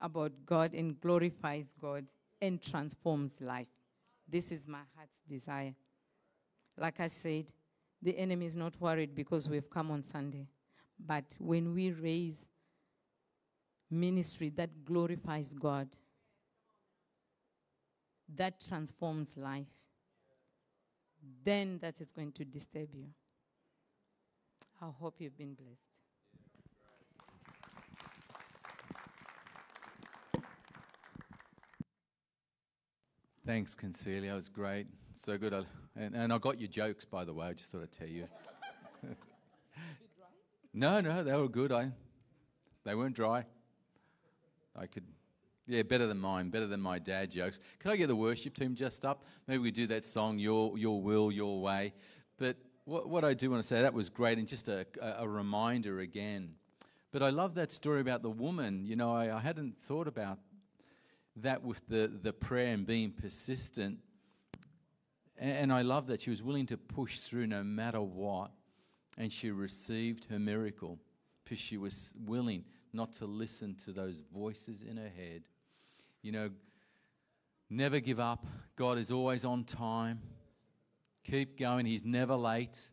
about 0.00 0.32
God 0.46 0.74
and 0.74 1.00
glorifies 1.00 1.74
God 1.80 2.04
and 2.40 2.60
transforms 2.62 3.40
life. 3.40 3.68
This 4.28 4.50
is 4.50 4.66
my 4.66 4.80
heart's 4.96 5.20
desire. 5.28 5.74
Like 6.78 7.00
I 7.00 7.08
said, 7.08 7.50
the 8.00 8.16
enemy 8.18 8.46
is 8.46 8.56
not 8.56 8.80
worried 8.80 9.14
because 9.14 9.48
we've 9.48 9.68
come 9.68 9.90
on 9.90 10.02
Sunday. 10.02 10.46
But 10.98 11.24
when 11.38 11.74
we 11.74 11.92
raise 11.92 12.46
ministry 13.90 14.48
that 14.50 14.84
glorifies 14.84 15.54
God, 15.54 15.88
that 18.34 18.64
transforms 18.66 19.36
life, 19.36 19.66
then 21.44 21.78
that 21.80 22.00
is 22.00 22.10
going 22.10 22.32
to 22.32 22.44
disturb 22.44 22.88
you. 22.94 23.06
I 24.80 24.86
hope 24.98 25.16
you've 25.20 25.36
been 25.36 25.54
blessed. 25.54 25.91
Thanks, 33.44 33.74
Concelia. 33.74 34.30
It 34.30 34.34
was 34.34 34.48
great. 34.48 34.86
So 35.14 35.36
good. 35.36 35.52
I, 35.52 35.62
and, 35.96 36.14
and 36.14 36.32
I 36.32 36.38
got 36.38 36.60
your 36.60 36.68
jokes, 36.68 37.04
by 37.04 37.24
the 37.24 37.34
way. 37.34 37.48
I 37.48 37.52
just 37.54 37.72
thought 37.72 37.82
I'd 37.82 37.90
tell 37.90 38.06
you. 38.06 38.28
no, 40.72 41.00
no, 41.00 41.24
they 41.24 41.32
were 41.32 41.48
good. 41.48 41.72
I, 41.72 41.90
they 42.84 42.94
weren't 42.94 43.16
dry. 43.16 43.44
I 44.76 44.86
could, 44.86 45.02
yeah, 45.66 45.82
better 45.82 46.06
than 46.06 46.18
mine, 46.18 46.50
better 46.50 46.68
than 46.68 46.80
my 46.80 47.00
dad 47.00 47.32
jokes. 47.32 47.58
Can 47.80 47.90
I 47.90 47.96
get 47.96 48.06
the 48.06 48.14
worship 48.14 48.54
team 48.54 48.76
just 48.76 49.04
up? 49.04 49.24
Maybe 49.48 49.58
we 49.58 49.72
do 49.72 49.88
that 49.88 50.04
song, 50.04 50.38
Your, 50.38 50.78
Your 50.78 51.02
Will, 51.02 51.32
Your 51.32 51.60
Way. 51.60 51.94
But 52.38 52.56
what, 52.84 53.08
what 53.08 53.24
I 53.24 53.34
do 53.34 53.50
want 53.50 53.60
to 53.60 53.66
say, 53.66 53.82
that 53.82 53.92
was 53.92 54.08
great, 54.08 54.38
and 54.38 54.46
just 54.46 54.68
a, 54.68 54.86
a, 55.00 55.24
a 55.24 55.28
reminder 55.28 55.98
again. 55.98 56.54
But 57.10 57.24
I 57.24 57.30
love 57.30 57.56
that 57.56 57.72
story 57.72 58.02
about 58.02 58.22
the 58.22 58.30
woman. 58.30 58.86
You 58.86 58.94
know, 58.94 59.12
I, 59.12 59.36
I 59.36 59.40
hadn't 59.40 59.76
thought 59.80 60.06
about 60.06 60.38
that 61.36 61.62
with 61.62 61.86
the, 61.88 62.10
the 62.22 62.32
prayer 62.32 62.72
and 62.72 62.86
being 62.86 63.10
persistent. 63.10 63.98
And, 65.38 65.72
I 65.72 65.82
love 65.82 66.06
that 66.08 66.20
she 66.20 66.30
was 66.30 66.42
willing 66.42 66.66
to 66.66 66.76
push 66.76 67.18
through 67.18 67.46
no 67.46 67.64
matter 67.64 68.00
what. 68.00 68.50
And 69.18 69.32
she 69.32 69.50
received 69.50 70.26
her 70.26 70.38
miracle 70.38 70.98
because 71.42 71.58
she 71.58 71.76
was 71.76 72.14
willing 72.24 72.64
not 72.92 73.12
to 73.14 73.26
listen 73.26 73.74
to 73.84 73.92
those 73.92 74.22
voices 74.32 74.82
in 74.82 74.96
her 74.96 75.10
head. 75.16 75.42
You 76.22 76.32
know, 76.32 76.50
never 77.68 77.98
give 78.00 78.20
up. 78.20 78.46
God 78.76 78.98
is 78.98 79.10
always 79.10 79.44
on 79.44 79.64
time. 79.64 80.20
Keep 81.24 81.58
going. 81.58 81.86
He's 81.86 82.04
never 82.04 82.34
late. 82.34 82.88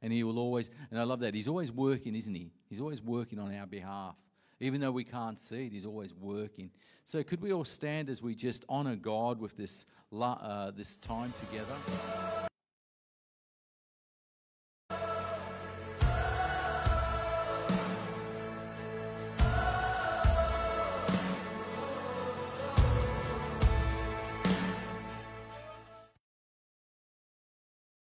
And 0.00 0.12
He 0.12 0.24
will 0.24 0.38
always, 0.38 0.70
and 0.90 0.98
I 0.98 1.04
love 1.04 1.20
that. 1.20 1.34
He's 1.34 1.48
always 1.48 1.70
working, 1.70 2.16
isn't 2.16 2.34
He? 2.34 2.50
He's 2.68 2.80
always 2.80 3.00
working 3.00 3.38
on 3.38 3.54
our 3.54 3.66
behalf. 3.66 4.16
Even 4.62 4.80
though 4.80 4.92
we 4.92 5.02
can't 5.02 5.40
see 5.40 5.66
it, 5.66 5.72
He's 5.72 5.84
always 5.84 6.14
working. 6.14 6.70
So, 7.04 7.24
could 7.24 7.42
we 7.42 7.52
all 7.52 7.64
stand 7.64 8.08
as 8.08 8.22
we 8.22 8.36
just 8.36 8.64
honor 8.68 8.94
God 8.94 9.40
with 9.40 9.56
this, 9.56 9.86
uh, 10.12 10.70
this 10.70 10.98
time 10.98 11.32
together? 11.32 12.48